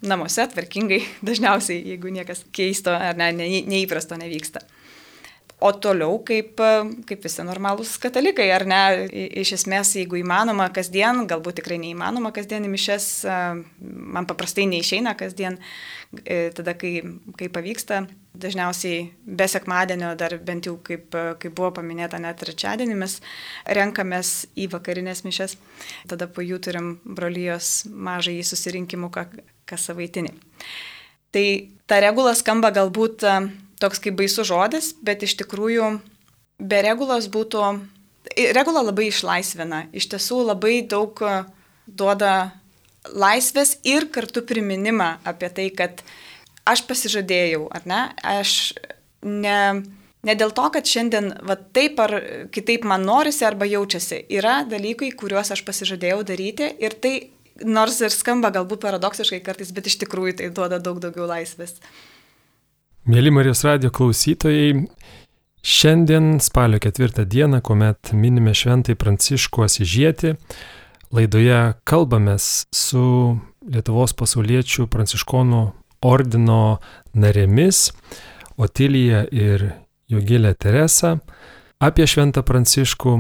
[0.06, 4.62] namuose, tvarkingai, dažniausiai, jeigu niekas keisto ar ne, ne, neįprasto nevyksta.
[5.58, 6.60] O toliau kaip,
[7.10, 8.82] kaip visi normalūs katalikai, ar ne,
[9.42, 13.08] iš esmės, jeigu įmanoma kasdien, galbūt tikrai neįmanoma kasdien į mišes,
[13.82, 15.58] man paprastai neišeina kasdien,
[16.22, 17.02] e, tada kai,
[17.42, 18.04] kai pavyksta,
[18.38, 21.10] dažniausiai be sekmadienio, dar bent jau kaip,
[21.42, 23.18] kaip buvo paminėta net trečiadienį, mes
[23.66, 25.58] renkamės į vakarinės mišes,
[26.06, 30.38] tada po jų turim brolyjos mažai susirinkimų kas savaitinį.
[31.34, 31.48] Tai
[31.90, 33.26] ta regula skamba galbūt
[33.82, 35.92] toks kaip baisus žodis, bet iš tikrųjų
[36.58, 37.64] be regulos būtų,
[38.58, 41.44] regula labai išlaisvina, iš tiesų labai daug e,
[41.88, 42.52] duoda
[43.08, 46.02] laisvės ir kartu priminimą apie tai, kad
[46.68, 48.74] aš pasižadėjau, ar ne, aš
[49.24, 49.60] ne,
[50.28, 52.18] ne dėl to, kad šiandien va, taip ar
[52.52, 57.16] kitaip man norisi arba jaučiasi, yra dalykai, kuriuos aš pasižadėjau daryti ir tai
[57.66, 61.78] nors ir skamba galbūt paradoksiškai kartais, bet iš tikrųjų tai duoda daug daugiau laisvės.
[63.08, 64.82] Mėly Marijos radio klausytojai,
[65.64, 70.34] šiandien spalio ketvirtą dieną, kuomet minime šventai Pranciškų Asižietį,
[71.16, 73.04] laidoje kalbamės su
[73.64, 75.62] Lietuvos pasauliečių Pranciškonų
[76.04, 76.58] ordino
[77.16, 77.94] narėmis
[78.60, 79.64] Otilija ir
[80.12, 81.14] Jogilė Teresa
[81.80, 83.16] apie šventą Pranciškų.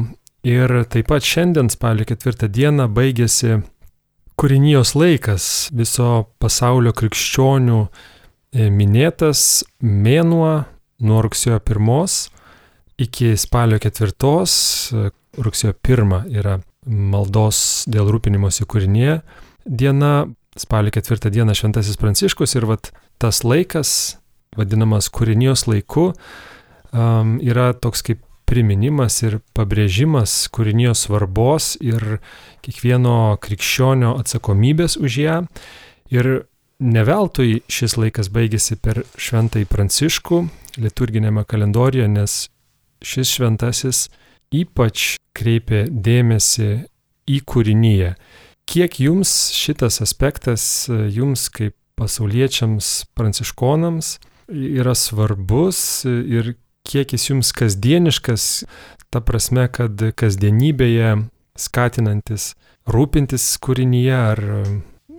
[0.51, 3.61] Ir taip pat šiandien spalio ketvirtą dieną baigėsi
[4.35, 7.81] kūrinijos laikas viso pasaulio krikščionių
[8.53, 10.65] minėtas mėnuo
[11.03, 12.29] nuo rugsėjo 1
[12.97, 14.11] iki spalio 4,
[14.93, 19.21] e, rugsėjo 1 yra maldos dėl rūpinimosi kūrinėje
[19.67, 24.17] diena, spalio 4 diena Šventasis Pranciškus ir vat, tas laikas,
[24.57, 26.13] vadinamas kūrinijos laiku,
[26.93, 32.21] um, yra toks kaip priminimas ir pabrėžimas kūrinijos svarbos ir
[32.63, 35.41] kiekvieno krikščionio atsakomybės už ją.
[36.15, 40.37] Ir Neveltui šis laikas baigėsi per šventąjį Pranciškų
[40.77, 42.35] liturginėme kalendorijoje, nes
[43.01, 44.03] šis šventasis
[44.53, 46.69] ypač kreipė dėmesį
[47.33, 48.13] į kūrinyje.
[48.69, 54.13] Kiek jums šitas aspektas, jums kaip pasauliečiams pranciškonams,
[54.53, 56.53] yra svarbus ir
[56.85, 58.67] kiek jis jums kasdieniškas,
[59.09, 61.15] ta prasme, kad kasdienybėje
[61.57, 62.51] skatinantis
[62.85, 64.43] rūpintis kūrinyje ar,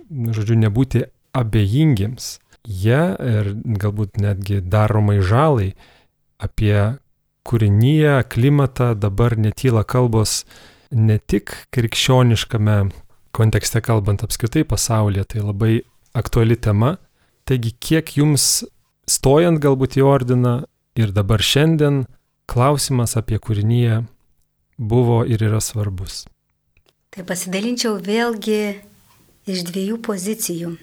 [0.07, 3.01] žodžiu, nebūti abejingiems jie
[3.33, 5.73] ir galbūt netgi daromai žalai
[6.39, 6.99] apie
[7.47, 10.43] kūrinyje, klimatą dabar netyla kalbos
[10.91, 12.77] ne tik krikščioniškame
[13.35, 15.73] kontekste kalbant apskritai pasaulyje, tai labai
[16.17, 16.97] aktuali tema.
[17.49, 18.65] Taigi, kiek jums
[19.09, 20.55] stojant galbūt į ordiną
[20.99, 22.03] ir dabar šiandien
[22.49, 24.03] klausimas apie kūrinyje
[24.77, 26.25] buvo ir yra svarbus?
[27.09, 28.61] Tai pasidalinčiau vėlgi
[29.49, 30.75] iš dviejų pozicijų.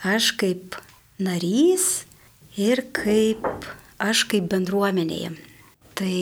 [0.00, 0.78] Aš kaip
[1.20, 2.06] narys
[2.56, 3.44] ir kaip
[4.00, 5.34] aš kaip bendruomenėje.
[5.92, 6.20] Tai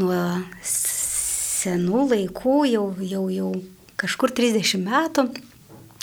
[0.00, 0.20] nuo
[0.64, 3.50] senų laikų, jau, jau, jau
[4.00, 5.26] kažkur 30 metų,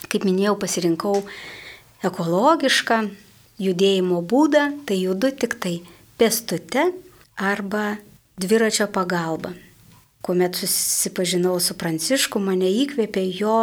[0.05, 1.15] kaip minėjau, pasirinkau
[2.05, 2.99] ekologišką
[3.57, 5.79] judėjimo būdą, tai judu tik tai
[6.21, 6.91] pėstute
[7.41, 7.97] arba
[8.37, 9.55] dviračio pagalba.
[10.21, 13.57] Kuomet susipažinau su Prancišku, mane įkvėpė jo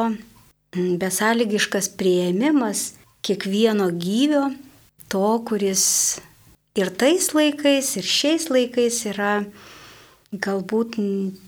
[0.75, 2.95] besąlygiškas prieimimas
[3.25, 4.51] kiekvieno gyvio,
[5.09, 5.85] to, kuris
[6.77, 9.37] ir tais laikais, ir šiais laikais yra
[10.35, 10.99] galbūt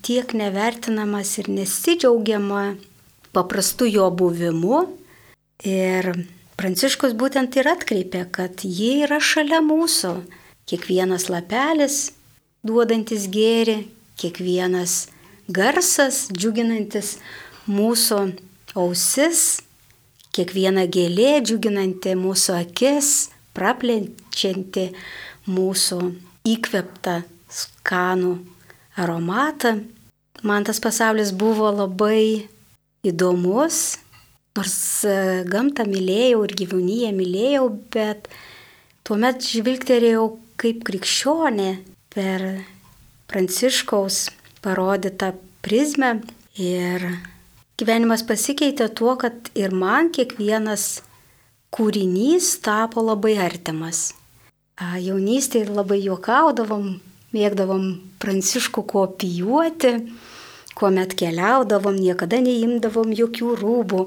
[0.05, 2.77] tiek nevertinamas ir nesidžiaugiama
[3.35, 4.87] paprastu jo buvimu.
[5.67, 6.13] Ir
[6.57, 10.15] Pranciškus būtent ir atkreipė, kad jie yra šalia mūsų.
[10.65, 11.97] Kiekvienas lapelis
[12.65, 13.83] duodantis gėri,
[14.17, 15.11] kiekvienas
[15.53, 17.19] garsas džiuginantis
[17.69, 18.23] mūsų
[18.73, 19.43] ausis,
[20.37, 23.11] kiekviena gėlė džiuginanti mūsų akis,
[23.57, 24.91] praplenčianti
[25.49, 25.99] mūsų
[26.47, 28.33] įkveptą skanų
[29.01, 29.77] aromatą.
[30.45, 32.45] Man tas pasaulis buvo labai
[33.07, 33.97] įdomus,
[34.57, 35.15] nors e,
[35.49, 38.29] gamtą mylėjau ir gyvūnyje mylėjau, bet
[39.07, 40.27] tuomet žvilgterėjau
[40.61, 41.71] kaip krikščionė
[42.13, 42.45] per
[43.27, 44.27] Pranciškaus
[44.63, 45.33] parodytą
[45.65, 46.13] prizmę
[46.61, 47.03] ir
[47.77, 51.03] gyvenimas pasikeitė tuo, kad ir man kiekvienas
[51.73, 54.11] kūrinys tapo labai artimas.
[54.77, 56.89] Jaunystėje labai juokaudavom,
[57.33, 57.85] mėgdavom
[58.21, 59.93] pranciškų kopijuoti,
[60.77, 64.03] kuomet keliaudavom, niekada neimdavom jokių rūbų.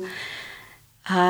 [1.11, 1.23] A,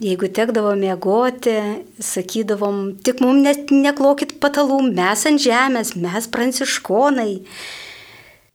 [0.00, 1.56] jeigu tekdavo mėgoti,
[2.00, 7.42] sakydavom, tik mums net neklokit patalų, mes ant žemės, mes pranciškonai.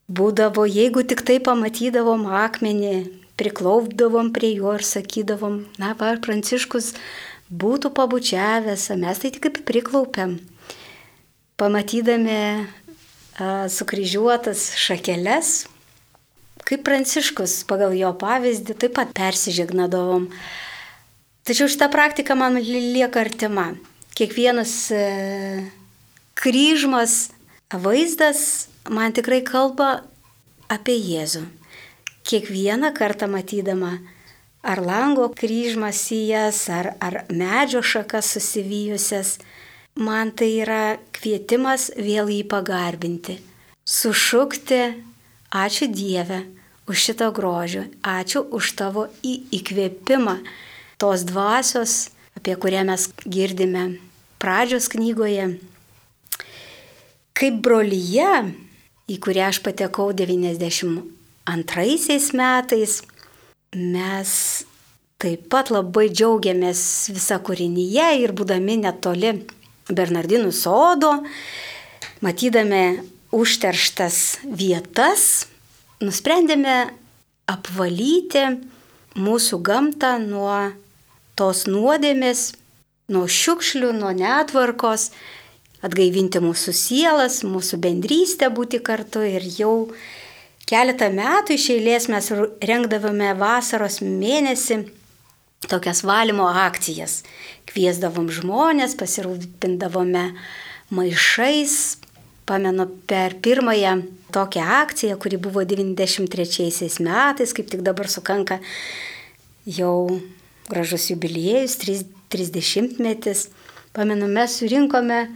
[0.10, 2.94] Būdavo, jeigu tik tai pamatydavom akmenį,
[3.38, 6.96] priklaupdavom prie jo ir sakydavom, na, va, pranciškus
[7.50, 10.40] būtų pabučiavęs, mes tai tik priklaupiam
[11.62, 15.68] pamatydami a, sukryžiuotas šakeles,
[16.66, 20.30] kaip pranciškus pagal jo pavyzdį taip pat persižegnadovom.
[21.46, 23.72] Tačiau šita praktika man lieka artima.
[24.14, 25.06] Kiekvienas e,
[26.38, 27.32] kryžmas,
[27.74, 30.02] vaizdas man tikrai kalba
[30.70, 31.46] apie Jėzų.
[32.30, 33.96] Kiekvieną kartą matydama
[34.62, 39.38] ar lango kryžmas į jas, ar, ar medžio šakas susivijusias,
[39.96, 40.84] man tai yra
[41.16, 43.40] kvietimas vėl jį pagarbinti,
[43.88, 44.82] sušukti
[45.50, 46.44] ačiū Dieve
[46.90, 50.40] už šitą grožį, ačiū už tavo įkvėpimą
[51.00, 54.00] tos dvasios, apie kurią mes girdime
[54.42, 55.60] pradžios knygoje.
[57.40, 58.52] Kaip brolyje,
[59.10, 61.04] į kurią aš patekau 92
[62.38, 63.02] metais,
[63.74, 64.32] mes
[65.20, 66.82] taip pat labai džiaugiamės
[67.14, 69.34] visą kūrinyje ir būdami netoli
[69.90, 71.12] Bernardinų sodo,
[72.22, 73.02] matydami
[73.36, 75.48] užterštas vietas,
[76.02, 76.78] nusprendėme
[77.50, 78.46] apvalyti
[79.18, 80.72] mūsų gamtą nuo
[81.40, 82.54] tos nuodėmės,
[83.10, 85.10] nuo šiukšlių, nuo netvarkos,
[85.86, 89.74] atgaivinti mūsų sielas, mūsų bendrystę būti kartu ir jau
[90.70, 92.32] keletą metų iš eilės mes
[92.66, 94.84] rengdavome vasaros mėnesį
[95.68, 97.24] tokias valymo akcijas.
[97.70, 100.30] Kviesdavom žmonės, pasirūpindavome
[100.96, 101.76] maišais.
[102.50, 104.00] Pamenu per pirmąją
[104.34, 108.58] tokią akciją, kuri buvo 93 metais, kaip tik dabar sukanka
[109.70, 110.18] jau
[110.70, 111.78] gražus jubiliejus,
[112.34, 113.50] 30 metis.
[113.94, 115.28] Pamenu, mes surinkome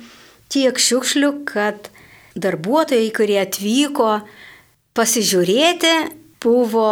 [0.54, 1.90] tiek šiukšlių, kad
[2.38, 4.20] darbuotojai, kurie atvyko
[4.98, 5.94] pasižiūrėti,
[6.44, 6.90] buvo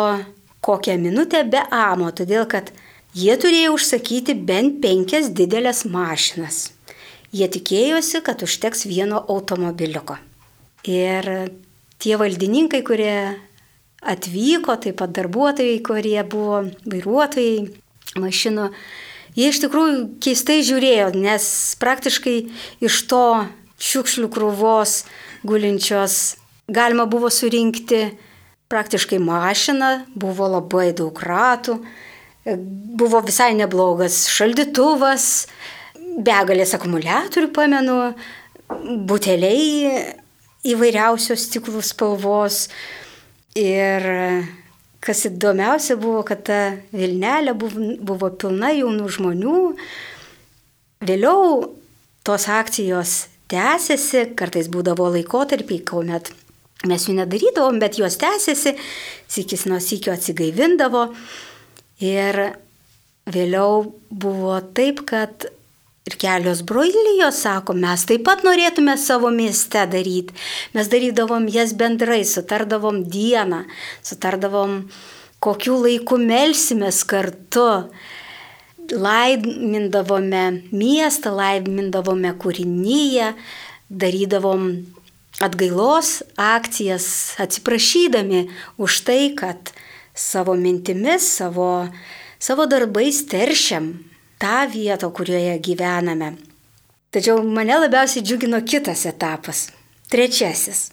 [0.66, 2.74] kokią minutę be amo, todėl kad
[3.12, 6.70] Jie turėjo užsakyti bent penkias didelės mašinas.
[7.36, 10.16] Jie tikėjosi, kad užteks vieno automobiliuko.
[10.88, 11.28] Ir
[12.00, 13.36] tie valdininkai, kurie
[14.00, 17.68] atvyko, taip pat darbuotojai, kurie buvo vairuotojai
[18.24, 18.70] mašinų,
[19.38, 21.46] jie iš tikrųjų keistai žiūrėjo, nes
[21.82, 22.36] praktiškai
[22.84, 23.26] iš to
[23.82, 25.02] šiukšlių krūvos
[25.48, 26.38] gulinčios
[26.72, 28.06] galima buvo surinkti
[28.72, 31.80] praktiškai mašiną, buvo labai daug ratų,
[33.02, 35.28] buvo visai neblogas šaldytuvas,
[36.24, 37.98] begalės akumuliatorių pamenu,
[39.08, 40.16] buteliai
[40.72, 42.66] įvairiausios stiklų spalvos.
[43.60, 44.06] Ir
[45.02, 46.60] kas įdomiausia buvo, kad ta
[46.94, 49.58] Vilnelė buvo, buvo pilna jaunų žmonių.
[51.10, 51.72] Vėliau
[52.28, 53.16] tos akcijos
[53.52, 56.32] tęsiasi, kartais būdavo laikotarpiai, kuomet
[56.88, 58.76] mes jų nedarydavom, bet jos tęsiasi,
[59.30, 61.08] sikis nuo sikio atsigaivindavo.
[62.02, 62.40] Ir
[63.30, 65.50] vėliau buvo taip, kad
[66.10, 70.34] ir kelios broilijos sako, mes taip pat norėtume savo mieste daryti.
[70.74, 73.64] Mes darydavom jas bendrai, sutardavom dieną,
[74.06, 74.82] sutardavom,
[75.42, 77.68] kokiu laiku melsimės kartu
[78.92, 83.32] laimindavome miestą, laimindavome kūrinyje,
[83.90, 84.72] darydavom
[85.42, 88.48] atgailos akcijas, atsiprašydami
[88.82, 89.72] už tai, kad
[90.18, 91.88] savo mintimis, savo,
[92.42, 93.94] savo darbais teršiam
[94.42, 96.34] tą vietą, kurioje gyvename.
[97.12, 99.70] Tačiau mane labiausiai džiugino kitas etapas-
[100.12, 100.92] trečiasis.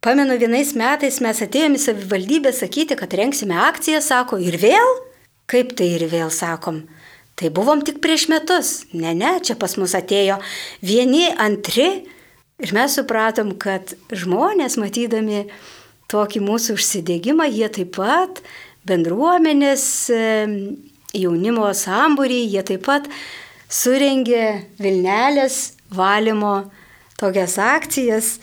[0.00, 4.88] Pamenu, vienais metais mes atėjome į savivaldybę sakyti, kad renksime akciją, sako, ir vėl?
[5.46, 6.86] Kaip tai ir vėl sakom?
[7.34, 8.84] Tai buvom tik prieš metus.
[8.92, 10.40] Ne, ne, čia pas mus atėjo
[10.82, 12.06] vieni, antri.
[12.58, 15.44] Ir mes supratom, kad žmonės, matydami
[16.10, 18.42] tokį mūsų užsidėgymą, jie taip pat
[18.88, 20.10] bendruomenės
[21.16, 23.08] jaunimo sambūrį, jie taip pat
[23.68, 26.70] surengė Vilnelės valymo
[27.20, 28.38] tokias akcijas.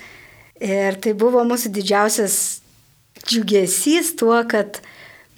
[0.61, 2.37] Ir tai buvo mūsų didžiausias
[3.25, 4.79] džiugesys tuo, kad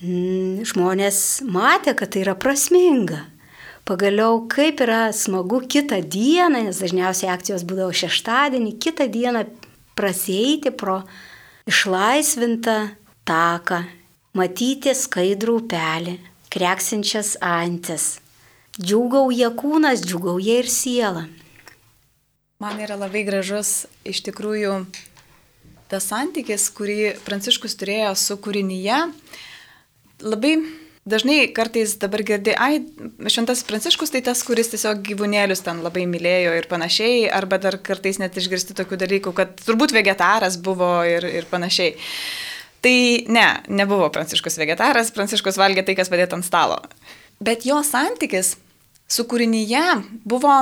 [0.02, 3.24] mm, žmonės matė, kad tai yra prasminga.
[3.88, 9.46] Pagaliau, kaip yra smagu kitą dieną, nes dažniausiai akcijos būdavo šeštadienį, kitą dieną
[9.98, 11.00] prasieiti pro
[11.68, 12.76] išlaisvintą
[13.28, 13.86] taką,
[14.36, 16.18] matyti skaidrų upelį,
[16.54, 18.18] kreksinčias antis.
[18.78, 21.28] Džiugauja kūnas, džiugauja ir siela.
[22.62, 24.80] Man yra labai gražus iš tikrųjų
[25.92, 29.00] tas santykis, kurį Pranciškus turėjo su kūrinyje.
[30.26, 30.54] Labai
[31.08, 32.82] dažnai kartais dabar girdi, ai,
[33.30, 38.20] šventas Pranciškus tai tas, kuris tiesiog gyvūnėlius ten labai mylėjo ir panašiai, arba dar kartais
[38.22, 41.96] net išgirsti tokių dalykų, kad turbūt vegetaras buvo ir, ir panašiai.
[42.86, 42.98] Tai
[43.34, 46.78] ne, nebuvo Pranciškus vegetaras, Pranciškus valgė tai, kas padėta ant stalo.
[47.44, 48.56] Bet jo santykis
[49.10, 49.84] su kūrinyje
[50.28, 50.54] buvo,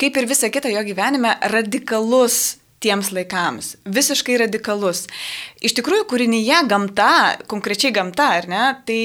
[0.00, 3.74] kaip ir visa kita jo gyvenime, radikalus tiems laikams.
[3.88, 5.06] Visiškai radikalus.
[5.64, 7.10] Iš tikrųjų, kūrinyje gamta,
[7.50, 9.00] konkrečiai gamta, ar ne, tai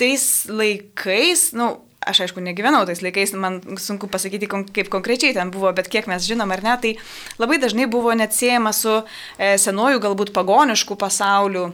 [0.00, 5.52] tais laikais, na, nu, aš aišku negyvenau tais laikais, man sunku pasakyti, kaip konkrečiai ten
[5.52, 6.92] buvo, bet kiek mes žinom ar ne, tai
[7.40, 11.70] labai dažnai buvo net siejama su e, senojų galbūt pagoniškų pasauliu.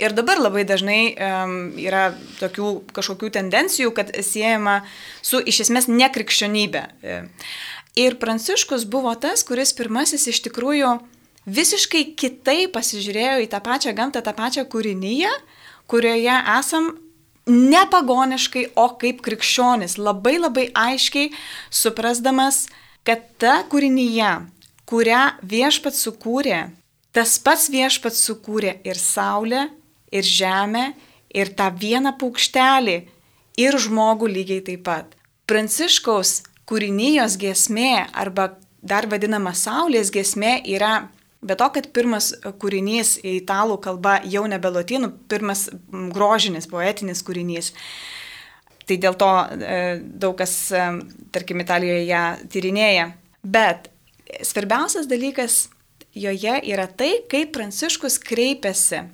[0.00, 4.78] Ir dabar labai dažnai um, yra tokių kažkokių tendencijų, kad siejama
[5.20, 6.84] su iš esmės nekrikščionybė.
[7.04, 7.18] E,
[8.00, 10.94] ir Pranciškus buvo tas, kuris pirmasis iš tikrųjų
[11.48, 15.32] visiškai kitaip pasižiūrėjo į tą pačią gamtą, tą pačią kūrinyje,
[15.90, 16.94] kurioje esam
[17.46, 21.30] nepagoniškai, o kaip krikščionis, labai labai aiškiai
[21.70, 22.66] suprasdamas,
[23.06, 24.32] kad ta kūrinyje,
[24.90, 26.60] kurią viešpat sukūrė,
[27.14, 29.68] tas pats viešpat sukūrė ir saulę,
[30.12, 30.90] ir žemę,
[31.30, 32.98] ir tą vieną paukštelį,
[33.60, 35.14] ir žmogų lygiai taip pat.
[35.50, 41.08] Pranciškaus kūrinijos gesmė arba dar vadinama saulės gesmė yra
[41.40, 45.68] Be to, kad pirmas kūrinys į italų kalbą jau nebe lotynų, pirmas
[46.12, 47.72] grožinis, poetinis kūrinys.
[48.84, 49.78] Tai dėl to e,
[50.20, 50.84] daug kas, e,
[51.32, 53.06] tarkim, Italijoje ją tyrinėja.
[53.40, 53.88] Bet
[54.44, 55.62] svarbiausias dalykas
[56.12, 59.06] joje yra tai, kaip Pranciškus kreipiasi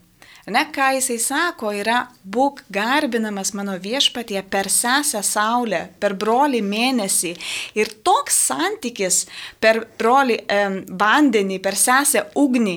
[0.47, 7.33] Ne, ką jisai sako, yra būk garbinamas mano viešpatie per sesę saulę, per brolį mėnesį.
[7.75, 9.25] Ir toks santykis
[9.59, 10.61] per brolį e,
[11.03, 12.77] vandenį, per sesę ugnį,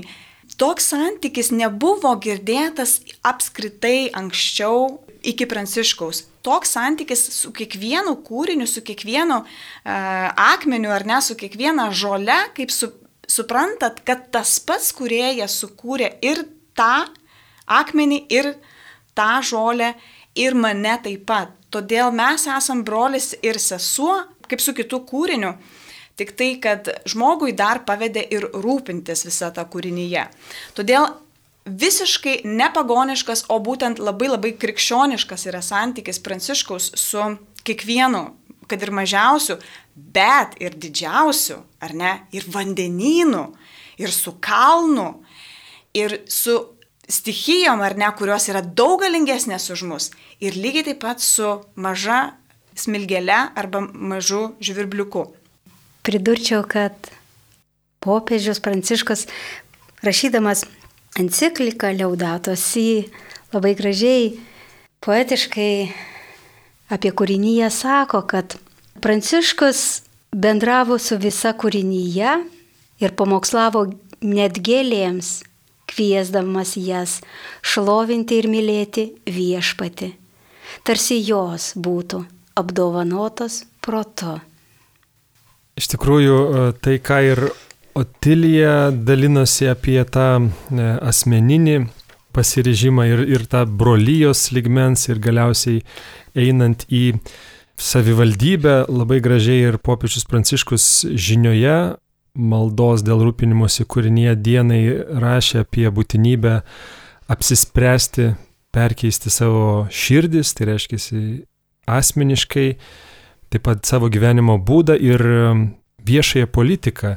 [0.57, 6.23] toks santykis nebuvo girdėtas apskritai anksčiau iki Pranciškaus.
[6.41, 9.49] Toks santykis su kiekvienu kūriniu, su kiekvienu uh,
[10.39, 12.87] akmeniu ar ne, su kiekviena žole, kaip su,
[13.27, 16.45] suprantat, kad tas pats kuriejas sukūrė ir
[16.79, 17.09] tą
[17.69, 18.53] akmenį ir
[19.17, 19.93] tą žolę
[20.35, 21.53] ir mane taip pat.
[21.69, 24.15] Todėl mes esam brolis ir sesuo,
[24.49, 25.53] kaip su kitu kūriniu.
[26.19, 30.25] Tik tai, kad žmogui dar pavedė ir rūpintis visą tą kūrinyje.
[30.75, 31.07] Todėl
[31.69, 37.23] visiškai nepagoniškas, o būtent labai labai krikščioniškas yra santykis Pranciškaus su
[37.67, 38.23] kiekvienu,
[38.69, 39.59] kad ir mažiausiu,
[39.95, 43.45] bet ir didžiausiu, ar ne, ir vandenynu,
[44.01, 45.21] ir su kalnu,
[45.93, 46.57] ir su
[47.09, 50.09] stichijom ar ne, kurios yra daug galingesnės už mus.
[50.39, 52.35] Ir lygiai taip pat su maža
[52.77, 55.25] smilgele arba mažu žvirbliuku.
[56.05, 56.93] Pridurčiau, kad
[57.99, 59.27] popiežius Pranciškas,
[60.05, 60.63] rašydamas
[61.19, 63.09] encikliką Liaudatos į
[63.51, 64.37] labai gražiai,
[65.03, 65.73] poetiškai
[66.93, 68.55] apie kūrinyje sako, kad
[69.03, 72.37] Pranciškus bendravo su visa kūrinyje
[73.03, 73.85] ir pamokslavo
[74.21, 75.48] net gėlėms,
[75.89, 77.19] kviesdamas jas
[77.65, 80.13] šlovinti ir mylėti viešpati,
[80.85, 82.23] tarsi jos būtų
[82.59, 84.37] apdovanotos protu.
[85.79, 86.37] Iš tikrųjų,
[86.83, 87.45] tai ką ir
[87.99, 91.79] Otilija dalinosi apie tą e, asmeninį
[92.35, 95.81] pasiryžimą ir, ir tą brolyjos ligmens ir galiausiai
[96.37, 97.17] einant į
[97.79, 101.75] savivaldybę labai gražiai ir popiežius Pranciškus žinioje
[102.35, 104.81] maldos dėl rūpinimosi kūrinyje dienai
[105.23, 106.59] rašė apie būtinybę
[107.29, 108.33] apsispręsti,
[108.73, 110.99] perkeisti savo širdis, tai reiškia
[111.89, 112.67] asmeniškai,
[113.49, 115.23] taip pat savo gyvenimo būdą ir
[116.05, 117.15] viešąją politiką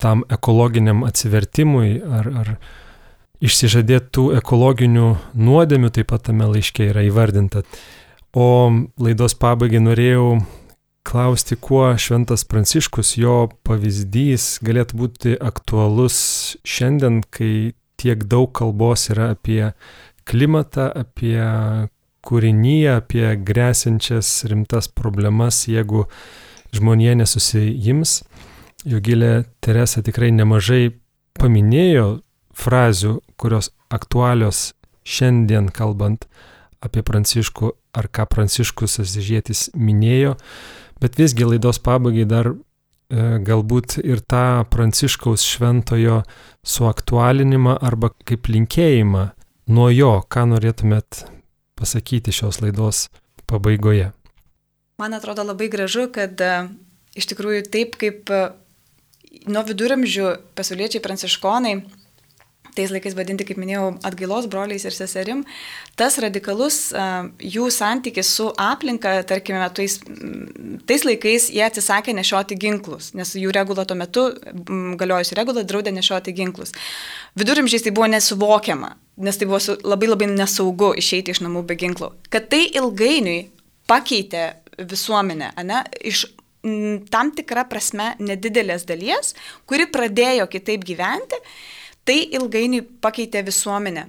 [0.00, 2.54] tam ekologiniam atsivertimui ar, ar
[3.44, 7.64] išsižadėtų ekologinių nuodėmių taip pat tame laiške yra įvardinta.
[8.36, 8.70] O
[9.00, 10.40] laidos pabaigai norėjau
[11.06, 16.20] klausti, kuo šventas Pranciškus, jo pavyzdys galėtų būti aktualus
[16.66, 19.72] šiandien, kai tiek daug kalbos yra apie
[20.28, 21.40] klimatą, apie
[22.26, 26.06] kūrinyje, apie grėsinčias rimtas problemas, jeigu
[26.76, 28.20] žmonė nesusijims.
[28.88, 30.94] Jogilė Teresa tikrai nemažai
[31.36, 32.20] paminėjo
[32.56, 34.70] frazių, kurios aktualios
[35.04, 36.26] šiandien kalbant
[36.80, 40.36] apie Pranciškų ar ką Pranciškus Asižėtis minėjo,
[41.00, 42.56] bet visgi laidos pabaigai dar e,
[43.46, 46.22] galbūt ir tą Pranciškaus šventojo
[46.66, 49.26] suaktualinimą arba kaip linkėjimą
[49.70, 51.24] nuo jo, ką norėtumėt
[51.80, 53.08] pasakyti šios laidos
[53.50, 54.10] pabaigoje.
[55.00, 56.54] Man atrodo labai gražu, kad e,
[57.16, 58.28] iš tikrųjų taip kaip
[59.50, 61.74] nuo viduramžių pasauliečiai pranciškonai,
[62.80, 65.44] tais laikais vadinti, kaip minėjau, atgailos broliais ir seserim,
[66.00, 66.78] tas radikalus
[67.44, 69.98] jų santykis su aplinka, tarkime, tais,
[70.88, 74.26] tais laikais jie atsisakė nešioti ginklus, nes jų regula tuo metu,
[75.00, 76.74] galiojusi regula, draudė nešioti ginklus.
[77.38, 82.14] Viduramžiais tai buvo nesuvokiama, nes tai buvo labai labai nesaugu išeiti iš namų be ginklų.
[82.32, 83.42] Kad tai ilgainiui
[83.90, 84.48] pakeitė
[84.90, 86.24] visuomenę, ne, iš
[87.12, 89.34] tam tikra prasme nedidelės dalies,
[89.68, 91.38] kuri pradėjo kitaip gyventi,
[92.10, 94.08] tai ilgainiui pakeitė visuomenę.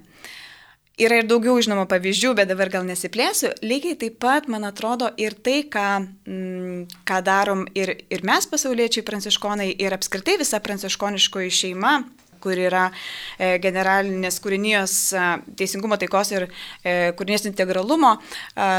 [1.01, 3.53] Yra ir daugiau žinoma pavyzdžių, bet dabar gal nesiplėsiu.
[3.65, 5.85] Lygiai taip pat, man atrodo, ir tai, ką,
[6.29, 11.95] m, ką darom ir, ir mes pasauliečiai pranciškonai, ir apskritai visa pranciškoniškoji šeima,
[12.41, 15.25] kur yra e, generalinės kūrinijos e,
[15.57, 18.69] teisingumo taikos ir e, kūrinijos integralumo e,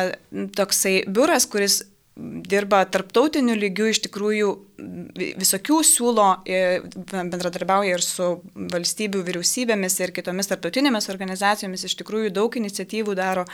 [0.58, 1.80] toksai biuras, kuris
[2.16, 4.50] dirba tarptautiniu lygiu, iš tikrųjų
[5.40, 6.28] visokių siūlo,
[7.12, 13.46] bendradarbiauja ir su valstybių vyriausybėmis ir kitomis tarptautinėmis organizacijomis, iš tikrųjų daug iniciatyvų daro.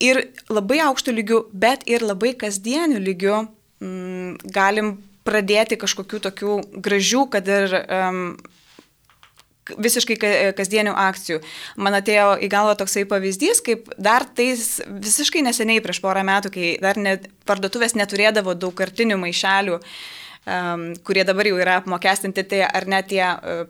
[0.00, 4.94] Ir labai aukštų lygių, bet ir labai kasdienių lygių m, galim
[5.26, 8.22] pradėti kažkokių tokių gražių, kad ir um,
[9.70, 10.16] visiškai
[10.58, 11.40] kasdienių akcijų.
[11.80, 16.72] Man atėjo į galvą toksai pavyzdys, kaip dar tais visiškai neseniai prieš porą metų, kai
[16.82, 19.92] dar net parduotuvės neturėdavo daugkartinių maišelių uh,
[20.46, 23.64] um, kurie dabar jau yra apmokestinti, tai ar net tie uh,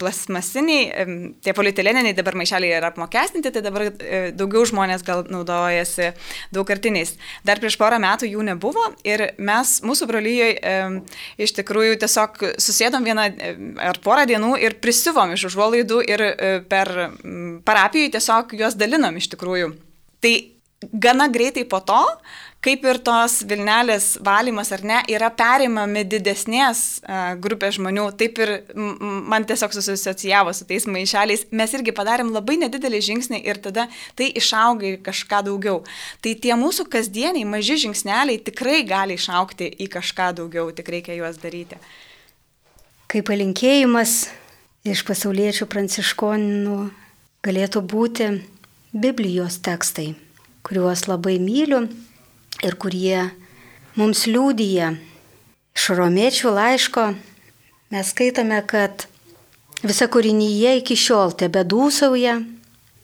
[0.00, 6.12] plasmasiniai, um, tie polietilėniniai dabar maišeliai yra apmokestinti, tai dabar uh, daugiau žmonės gal naudojasi
[6.54, 7.14] daugkartiniais.
[7.46, 10.98] Dar prieš porą metų jų nebuvo ir mes mūsų brolyjoje um,
[11.40, 13.28] iš tikrųjų tiesiog susėdom vieną
[13.82, 19.16] ar porą dienų ir prisivom iš užuolaidų ir uh, per um, parapijų tiesiog juos dalinom
[19.20, 19.74] iš tikrųjų.
[20.24, 20.34] Tai
[20.92, 22.00] gana greitai po to,
[22.64, 28.52] kaip ir tos Vilnelės valymas ar ne, yra perimami didesnės uh, grupės žmonių, taip ir
[28.74, 31.46] man tiesiog susociavo su tais maišeliais.
[31.52, 33.86] Mes irgi padarėm labai nedidelį žingsnį ir tada
[34.16, 35.82] tai išauga į kažką daugiau.
[36.24, 41.38] Tai tie mūsų kasdieniai maži žingsneliai tikrai gali išaukti į kažką daugiau, tik reikia juos
[41.42, 41.78] daryti.
[43.12, 44.18] Kaip palinkėjimas
[44.88, 46.82] iš pasauliečių pranciškonų
[47.44, 48.32] galėtų būti
[48.94, 50.14] Biblijos tekstai
[50.64, 51.84] kuriuos labai myliu
[52.64, 53.30] ir kurie
[53.98, 54.94] mums liūdija.
[55.74, 57.08] Iš romiečių laiško
[57.92, 59.06] mes skaitome, kad
[59.84, 62.38] visa kūrinyje iki šiol tebe dūsauja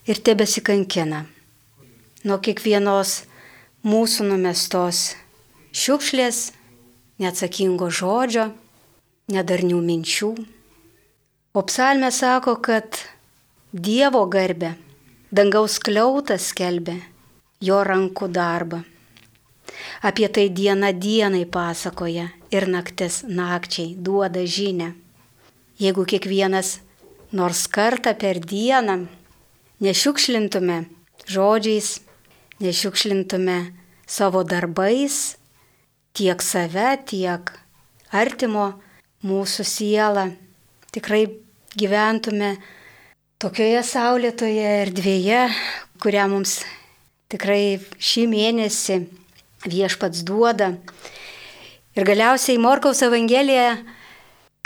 [0.09, 1.25] ir tebesikankina.
[2.25, 3.21] Nuo kiekvienos
[3.87, 5.15] mūsų numestos
[5.77, 6.51] šiukšlės,
[7.21, 8.51] neatsakingo žodžio,
[9.31, 10.35] nedarnių minčių.
[11.55, 13.01] O psalmė sako, kad
[13.71, 14.73] Dievo garbė,
[15.31, 16.97] dangaus kliautas skelbė
[17.63, 18.81] jo rankų darbą.
[20.03, 24.93] Apie tai diena dienai pasakoja ir naktis nakčiai duoda žinę.
[25.81, 26.81] Jeigu kiekvienas
[27.33, 29.07] nors kartą per dieną
[29.81, 30.85] nešiukšlintume
[31.31, 32.01] žodžiais,
[32.61, 33.59] nešiukšlintume
[34.07, 35.37] savo darbais
[36.13, 37.53] tiek save, tiek
[38.11, 38.67] artimo
[39.25, 40.27] mūsų sielą,
[40.93, 41.23] tikrai
[41.79, 42.57] gyventume
[43.41, 45.47] tokioje saulėtoje erdvėje,
[46.03, 46.59] kurią mums
[47.31, 48.99] tikrai šį mėnesį
[49.67, 50.75] viešpats duoda.
[51.97, 53.81] Ir galiausiai Morkaus Evangelija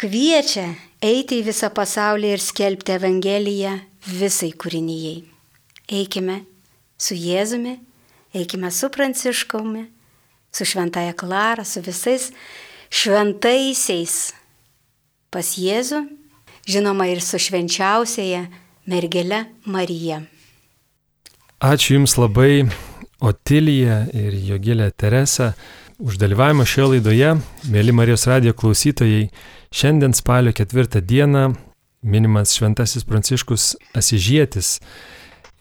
[0.00, 0.68] kviečia
[1.04, 5.22] eiti į visą pasaulį ir skelbti Evangeliją visai kūrinyjei.
[5.88, 6.42] Eikime
[7.00, 7.78] su Jėzumi,
[8.34, 9.84] eikime su Pranciškaumi,
[10.54, 12.30] su Šventaja Klara, su visais
[12.94, 14.32] šventaisiais
[15.34, 16.04] pas Jėzų,
[16.70, 18.46] žinoma ir su švenčiausiaja
[18.86, 20.22] mergelė Marija.
[21.64, 22.66] Ačiū Jums labai,
[23.20, 25.52] Otilija ir Jogilė Teresa,
[25.98, 27.30] už dalyvavimą šioje laidoje.
[27.70, 29.28] Mėly Marijos radijo klausytojai,
[29.74, 31.46] šiandien spalio ketvirtą dieną
[32.02, 34.78] minimas Šventasis Pranciškus Asižėtis.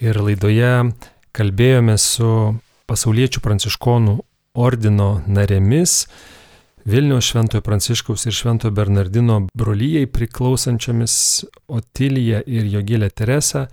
[0.03, 0.93] Ir laidoje
[1.33, 2.29] kalbėjome su
[2.89, 4.17] pasauliečių pranciškonų
[4.53, 6.03] ordino narėmis,
[6.85, 11.13] Vilniaus Šventojo Pranciškaus ir Šventojo Bernardino brolyjei priklausančiomis
[11.71, 13.69] Otilija ir Jogilė Teresa.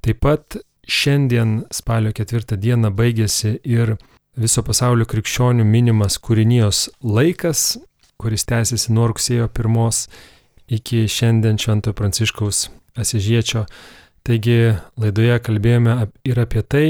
[0.00, 0.56] Taip pat
[0.88, 3.98] Šiandien spalio ketvirtą dieną baigėsi ir
[4.40, 7.76] viso pasaulio krikščionių minimas kūrinijos laikas,
[8.16, 10.06] kuris tęsiasi nuo rugsėjo pirmos
[10.68, 13.66] iki šiandien Šventojo Pranciškaus Asižiečio.
[14.24, 16.86] Taigi laidoje kalbėjome ir apie tai,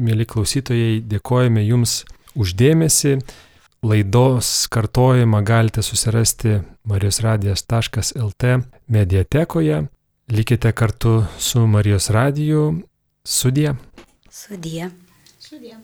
[0.00, 2.02] mėly klausytojai, dėkojame Jums
[2.34, 3.18] uždėmesi.
[3.84, 8.56] Laidos kartojimą galite susirasti marijosradijas.lt
[8.88, 9.84] mediatekoje.
[10.32, 12.64] Likite kartu su Marijos radiju
[13.26, 13.70] Sudie.
[14.28, 14.84] Sudie.
[15.38, 15.74] Sudie.